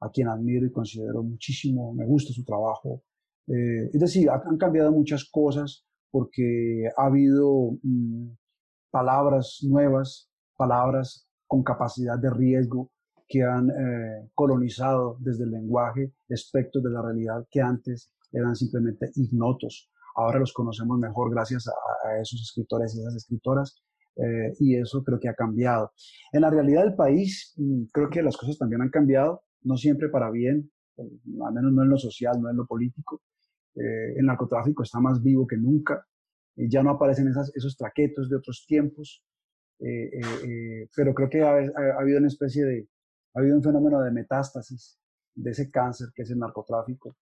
a 0.00 0.10
quien 0.10 0.28
admiro 0.28 0.66
y 0.66 0.72
considero 0.72 1.22
muchísimo, 1.22 1.92
me 1.94 2.06
gusta 2.06 2.32
su 2.32 2.44
trabajo. 2.44 3.02
Eh, 3.46 3.90
es 3.92 4.00
decir, 4.00 4.28
han 4.30 4.56
cambiado 4.56 4.92
muchas 4.92 5.24
cosas 5.30 5.84
porque 6.10 6.88
ha 6.96 7.06
habido 7.06 7.78
mm, 7.82 8.28
palabras 8.90 9.60
nuevas, 9.62 10.30
palabras 10.56 11.26
con 11.46 11.62
capacidad 11.62 12.18
de 12.18 12.30
riesgo 12.30 12.90
que 13.26 13.42
han 13.42 13.70
eh, 13.70 14.30
colonizado 14.34 15.16
desde 15.20 15.44
el 15.44 15.50
lenguaje 15.50 16.12
aspectos 16.30 16.82
de 16.82 16.90
la 16.90 17.02
realidad 17.02 17.46
que 17.50 17.60
antes 17.60 18.12
eran 18.32 18.54
simplemente 18.54 19.10
ignotos 19.16 19.90
ahora 20.14 20.38
los 20.38 20.52
conocemos 20.52 20.98
mejor 20.98 21.30
gracias 21.30 21.68
a, 21.68 22.20
esos 22.20 22.40
escritores 22.42 22.94
y 22.94 23.00
esas 23.00 23.16
escritoras. 23.16 23.82
Eh, 24.16 24.52
y 24.60 24.76
eso 24.76 25.02
creo 25.02 25.18
que 25.18 25.28
ha 25.28 25.34
cambiado. 25.34 25.92
En 26.32 26.42
la 26.42 26.50
realidad 26.50 26.84
del 26.84 26.94
país, 26.94 27.52
mm, 27.56 27.86
creo 27.92 28.08
que 28.08 28.22
las 28.22 28.36
cosas 28.36 28.56
también 28.56 28.80
han 28.80 28.90
cambiado, 28.90 29.42
no 29.62 29.76
siempre 29.76 30.08
para 30.08 30.30
bien, 30.30 30.70
al 30.96 31.52
menos 31.52 31.72
no 31.72 31.82
en 31.82 31.88
lo 31.88 31.98
social, 31.98 32.40
no 32.40 32.48
en 32.48 32.56
lo 32.56 32.66
polítiо. 32.66 33.02
Eh, 33.74 34.14
el 34.16 34.26
narcotráfico 34.26 34.84
está 34.84 35.00
más 35.00 35.20
vivo 35.20 35.46
que 35.46 35.56
nunca, 35.56 36.06
ya 36.56 36.84
no 36.84 36.90
aparecen 36.90 37.26
esas, 37.26 37.50
esos 37.56 37.76
traquetos 37.76 38.28
de 38.28 38.36
otros 38.36 38.64
tiempos, 38.68 39.24
eh, 39.80 40.88
pero 40.94 41.12
creo 41.12 41.28
que 41.28 41.42
ha, 41.42 41.54
ha, 41.54 42.00
habido 42.00 42.18
una 42.18 42.28
especie 42.28 42.64
de, 42.64 42.88
ha 43.34 43.40
habido 43.40 43.56
un 43.56 43.62
fenómeno 43.64 44.00
de 44.00 44.12
metástasis 44.12 44.96
de 45.34 45.50
ese 45.50 45.70
cáncer 45.70 46.10
que 46.14 46.22
es 46.22 46.30
el 46.30 46.38
narcotráfico, 46.38 47.16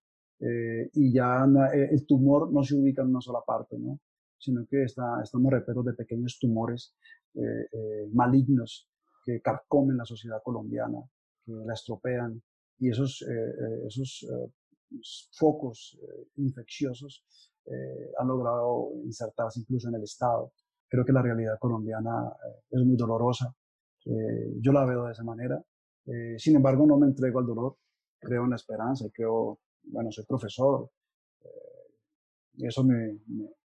eh, 0.45 0.91
y 0.95 1.13
ya 1.13 1.47
eh, 1.73 1.89
el 1.93 2.05
tumor 2.05 2.53
no 2.53 2.65
se 2.65 2.75
ubica 2.75 3.03
en 3.03 3.11
una 3.11 3.21
sola 3.21 3.39
parte, 3.47 3.79
¿no? 3.79 4.01
sino 4.37 4.67
que 4.69 4.83
está, 4.83 5.23
estamos 5.23 5.53
repletos 5.53 5.85
de 5.85 5.93
pequeños 5.93 6.37
tumores 6.41 6.97
eh, 7.35 8.09
malignos 8.13 8.91
que 9.25 9.41
carcomen 9.41 9.97
la 9.97 10.05
sociedad 10.05 10.43
colombiana, 10.43 10.99
que 11.45 11.53
la 11.53 11.75
estropean, 11.75 12.43
y 12.79 12.91
esos, 12.91 13.25
esos 13.87 14.27
focos 15.39 15.97
infecciosos 16.35 17.25
han 18.19 18.27
logrado 18.27 18.91
insertarse 19.05 19.61
incluso 19.61 19.89
en 19.89 19.95
el 19.95 20.03
Estado. 20.03 20.53
Creo 20.89 21.05
que 21.05 21.13
la 21.13 21.23
realidad 21.23 21.61
colombiana 21.61 22.33
es 22.69 22.85
muy 22.85 22.97
dolorosa, 22.97 23.55
yo 24.05 24.73
la 24.73 24.85
veo 24.85 25.07
de 25.07 25.13
esa 25.13 25.23
manera, 25.23 25.63
sin 26.37 26.57
embargo 26.57 26.85
no 26.85 26.99
me 26.99 27.07
entrego 27.07 27.39
al 27.39 27.47
dolor, 27.47 27.77
creo 28.19 28.43
en 28.43 28.51
la 28.51 28.57
esperanza 28.57 29.07
y 29.07 29.11
creo 29.11 29.61
bueno, 29.85 30.11
soy 30.11 30.25
profesor, 30.25 30.91
eh, 31.45 32.67
eso 32.67 32.85
me, 32.85 33.19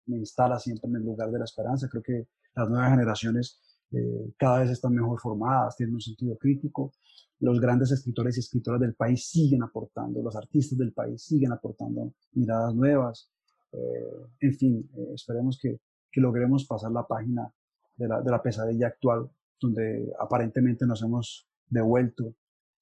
instala 0.06 0.58
siempre 0.58 0.88
en 0.88 0.96
el 0.96 1.02
lugar 1.02 1.30
de 1.30 1.38
la 1.38 1.44
esperanza. 1.44 1.88
Creo 1.88 2.02
que 2.02 2.28
las 2.54 2.68
nuevas 2.68 2.90
generaciones 2.90 3.60
eh, 3.92 4.32
cada 4.36 4.60
vez 4.60 4.70
están 4.70 4.94
mejor 4.94 5.20
formadas, 5.20 5.76
tienen 5.76 5.94
un 5.94 6.00
sentido 6.00 6.36
crítico 6.36 6.92
los 7.40 7.60
grandes 7.60 7.90
escritores 7.92 8.36
y 8.36 8.40
escritoras 8.40 8.80
del 8.80 8.94
país 8.94 9.28
siguen 9.28 9.62
aportando, 9.62 10.22
los 10.22 10.36
artistas 10.36 10.78
del 10.78 10.92
país 10.92 11.22
siguen 11.22 11.52
aportando 11.52 12.12
miradas 12.32 12.74
nuevas. 12.74 13.30
Eh, 13.72 14.26
en 14.40 14.54
fin, 14.54 14.90
esperemos 15.14 15.58
que, 15.60 15.80
logremos 16.18 16.64
pasar 16.64 16.90
la 16.92 17.06
página 17.06 17.52
de 17.94 18.08
la, 18.08 18.22
de 18.22 18.30
la 18.30 18.42
pesadilla 18.42 18.86
actual, 18.86 19.28
donde 19.60 20.10
aparentemente 20.18 20.86
nos 20.86 21.02
hemos 21.02 21.46
devuelto 21.68 22.34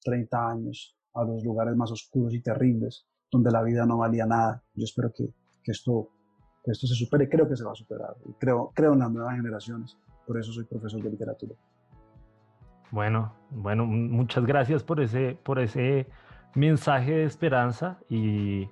30 0.05 0.51
años 0.51 0.95
a 1.13 1.25
los 1.25 1.43
lugares 1.43 1.75
más 1.75 1.91
oscuros 1.91 2.33
y 2.33 2.41
terribles, 2.41 3.05
donde 3.35 3.51
la 3.51 3.61
vida 3.61 3.85
no 3.85 3.97
valía 3.97 4.25
nada. 4.25 4.63
Yo 4.73 4.83
espero 4.83 5.11
que, 5.15 5.29
esto, 5.65 6.09
se 6.63 6.87
supere, 6.87 7.29
creo 7.29 7.47
que 7.47 7.55
se 7.55 7.63
va 7.63 7.71
a 7.71 7.75
superar, 7.75 8.15
creo, 8.39 8.71
creo 8.73 8.93
en 8.93 8.99
las 8.99 9.11
nuevas 9.11 9.35
generaciones, 9.35 9.97
por 10.25 10.39
eso 10.39 10.51
soy 10.51 10.65
profesor 10.65 11.01
de 11.01 11.11
literatura. 11.11 11.55
Bueno, 12.91 13.33
bueno, 13.51 13.85
muchas 13.85 14.45
gracias 14.45 14.83
por 14.83 15.01
ese, 15.01 15.37
por 15.43 15.59
ese 15.59 16.07
mensaje 16.53 17.11
de 17.11 17.23
esperanza 17.25 17.99
y 18.09 18.69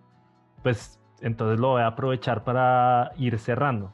pues 0.61 0.99
entonces 1.21 1.59
lo 1.59 1.69
voy 1.69 1.81
a 1.81 1.87
aprovechar 1.87 2.43
para 2.43 3.11
ir 3.17 3.37
cerrando. 3.39 3.91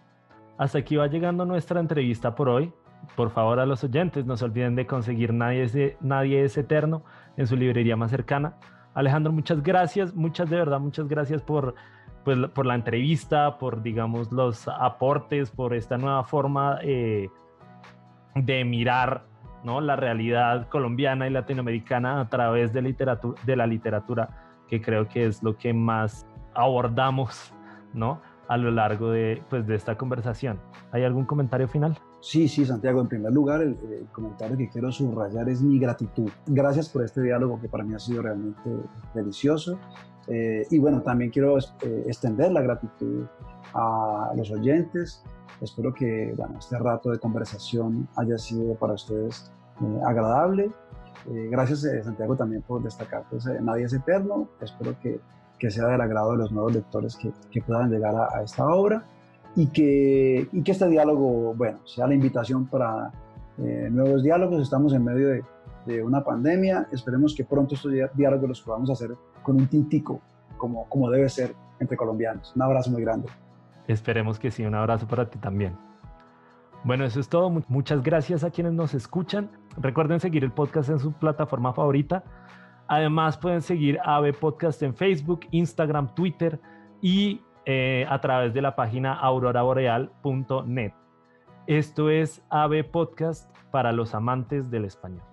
Hasta 0.57 0.79
aquí 0.79 0.95
va 0.95 1.07
llegando 1.07 1.45
nuestra 1.45 1.79
entrevista 1.79 2.35
por 2.35 2.49
hoy. 2.49 2.73
Por 3.15 3.29
favor 3.31 3.59
a 3.59 3.65
los 3.65 3.83
oyentes, 3.83 4.25
no 4.25 4.35
se 4.35 4.45
olviden 4.45 4.75
de 4.75 4.85
conseguir 4.85 5.33
Nadie 5.33 6.43
es 6.43 6.57
Eterno 6.57 7.03
en 7.37 7.47
su 7.47 7.55
librería 7.55 7.95
más 7.95 8.11
cercana. 8.11 8.57
Alejandro, 8.93 9.31
muchas 9.31 9.61
gracias, 9.61 10.13
muchas 10.15 10.49
de 10.49 10.57
verdad, 10.57 10.79
muchas 10.79 11.07
gracias 11.07 11.41
por, 11.41 11.75
pues, 12.23 12.37
por 12.49 12.65
la 12.65 12.75
entrevista, 12.75 13.57
por, 13.57 13.81
digamos, 13.81 14.31
los 14.31 14.67
aportes, 14.67 15.51
por 15.51 15.73
esta 15.73 15.97
nueva 15.97 16.23
forma 16.23 16.79
eh, 16.81 17.29
de 18.35 18.65
mirar 18.65 19.23
¿no? 19.63 19.81
la 19.81 19.95
realidad 19.95 20.67
colombiana 20.69 21.27
y 21.27 21.31
latinoamericana 21.31 22.21
a 22.21 22.29
través 22.29 22.73
de, 22.73 22.81
literatura, 22.81 23.39
de 23.45 23.55
la 23.55 23.67
literatura, 23.67 24.29
que 24.67 24.81
creo 24.81 25.07
que 25.07 25.25
es 25.25 25.43
lo 25.43 25.57
que 25.57 25.73
más 25.73 26.25
abordamos 26.53 27.53
¿no? 27.93 28.21
A 28.49 28.57
lo 28.57 28.71
largo 28.71 29.11
de, 29.11 29.41
pues, 29.49 29.65
de 29.65 29.75
esta 29.75 29.97
conversación. 29.97 30.59
¿Hay 30.91 31.03
algún 31.03 31.25
comentario 31.25 31.67
final? 31.67 31.97
Sí, 32.19 32.49
sí, 32.49 32.65
Santiago, 32.65 32.99
en 32.99 33.07
primer 33.07 33.31
lugar, 33.31 33.61
el, 33.61 33.77
comentario 34.11 34.57
que 34.57 34.67
quiero 34.67 34.91
subrayar 34.91 35.47
es 35.47 35.61
mi 35.61 35.79
gratitud. 35.79 36.29
Gracias 36.47 36.89
por 36.89 37.03
este 37.03 37.21
diálogo 37.21 37.61
que 37.61 37.69
para 37.69 37.85
mí 37.85 37.95
ha 37.95 37.99
sido 37.99 38.23
realmente 38.23 38.69
delicioso. 39.13 39.79
Eh, 40.27 40.67
y 40.69 40.77
bueno, 40.79 41.01
también 41.01 41.31
quiero 41.31 41.57
eh, 41.57 42.03
extender 42.07 42.51
la 42.51 42.61
gratitud 42.61 43.25
a 43.73 44.33
los 44.35 44.51
oyentes 44.51 45.23
Espero 45.61 45.93
que 45.93 46.33
bueno, 46.37 46.57
este 46.57 46.77
rato 46.77 47.11
de 47.11 47.19
conversación 47.19 48.07
haya 48.15 48.37
sido 48.37 48.75
para 48.75 48.93
ustedes 48.93 49.51
eh, 49.81 50.01
agradable. 50.05 50.71
Eh, 51.29 51.49
gracias 51.51 51.83
eh, 51.83 52.01
Santiago 52.01 52.35
también 52.37 52.61
por 52.61 52.81
destacar, 52.81 53.25
pues 53.29 53.45
nadie 53.61 53.85
es 53.85 53.93
eterno. 53.93 54.49
Espero 54.61 54.97
que, 54.99 55.19
que, 55.59 55.69
sea 55.69 55.87
del 55.87 56.01
agrado 56.01 56.31
de 56.31 56.37
los 56.37 56.51
nuevos 56.51 56.73
lectores 56.73 57.15
que, 57.15 57.31
que 57.51 57.61
puedan 57.61 57.91
llegar 57.91 58.15
a, 58.15 58.41
esta 58.43 58.65
obra 58.67 59.03
y 59.55 59.67
que, 59.67 60.47
y 60.51 60.63
que 60.63 60.71
este 60.71 60.87
diálogo, 60.87 61.53
bueno, 61.53 61.79
sea 61.85 62.07
la 62.07 62.13
invitación 62.13 62.65
para 62.67 63.11
nuevos 63.57 64.23
diálogos. 64.23 64.61
Estamos 64.61 64.93
en 64.93 65.03
medio 65.03 65.27
de, 65.27 65.43
de, 65.85 66.03
una 66.03 66.23
pandemia. 66.23 66.87
Esperemos 66.91 67.35
que 67.35 67.43
pronto 67.43 67.75
estos 67.75 67.91
diálogos 68.15 68.49
los 68.49 68.61
podamos 68.61 68.89
hacer 68.89 69.15
con 69.43 69.57
un 69.57 69.67
tintico, 69.67 70.21
como, 70.57 70.87
como 70.87 71.09
debe 71.09 71.27
ser 71.29 71.53
entre 71.79 71.97
colombianos. 71.97 72.53
Un 72.55 72.61
abrazo 72.61 72.91
muy 72.91 73.01
grande. 73.01 73.27
Esperemos 73.87 74.39
que 74.39 74.51
sí. 74.51 74.63
Un 74.65 74.75
abrazo 74.75 75.07
para 75.07 75.29
ti 75.29 75.39
también. 75.39 75.75
Bueno, 76.83 77.03
eso 77.05 77.19
es 77.19 77.27
todo. 77.27 77.49
Muchas 77.67 78.03
gracias 78.03 78.43
a 78.43 78.51
quienes 78.51 78.73
nos 78.73 78.93
escuchan. 78.93 79.49
Recuerden 79.77 80.19
seguir 80.19 80.43
el 80.43 80.51
podcast 80.51 80.89
en 80.89 80.99
su 80.99 81.11
plataforma 81.11 81.73
favorita. 81.73 82.23
Además, 82.89 83.37
pueden 83.37 83.61
seguir 83.61 83.99
AVE 84.03 84.33
Podcast 84.33 84.81
en 84.81 84.95
Facebook, 84.95 85.41
Instagram, 85.51 86.13
Twitter 86.15 86.59
y 87.01 87.39
eh, 87.65 88.05
a 88.09 88.19
través 88.19 88.51
de 88.53 88.63
la 88.63 88.75
página 88.75 89.13
auroraboreal.net. 89.13 90.93
Esto 91.67 92.09
es 92.09 92.41
AVE 92.49 92.83
Podcast 92.83 93.55
para 93.69 93.91
los 93.91 94.15
amantes 94.15 94.71
del 94.71 94.85
español. 94.85 95.28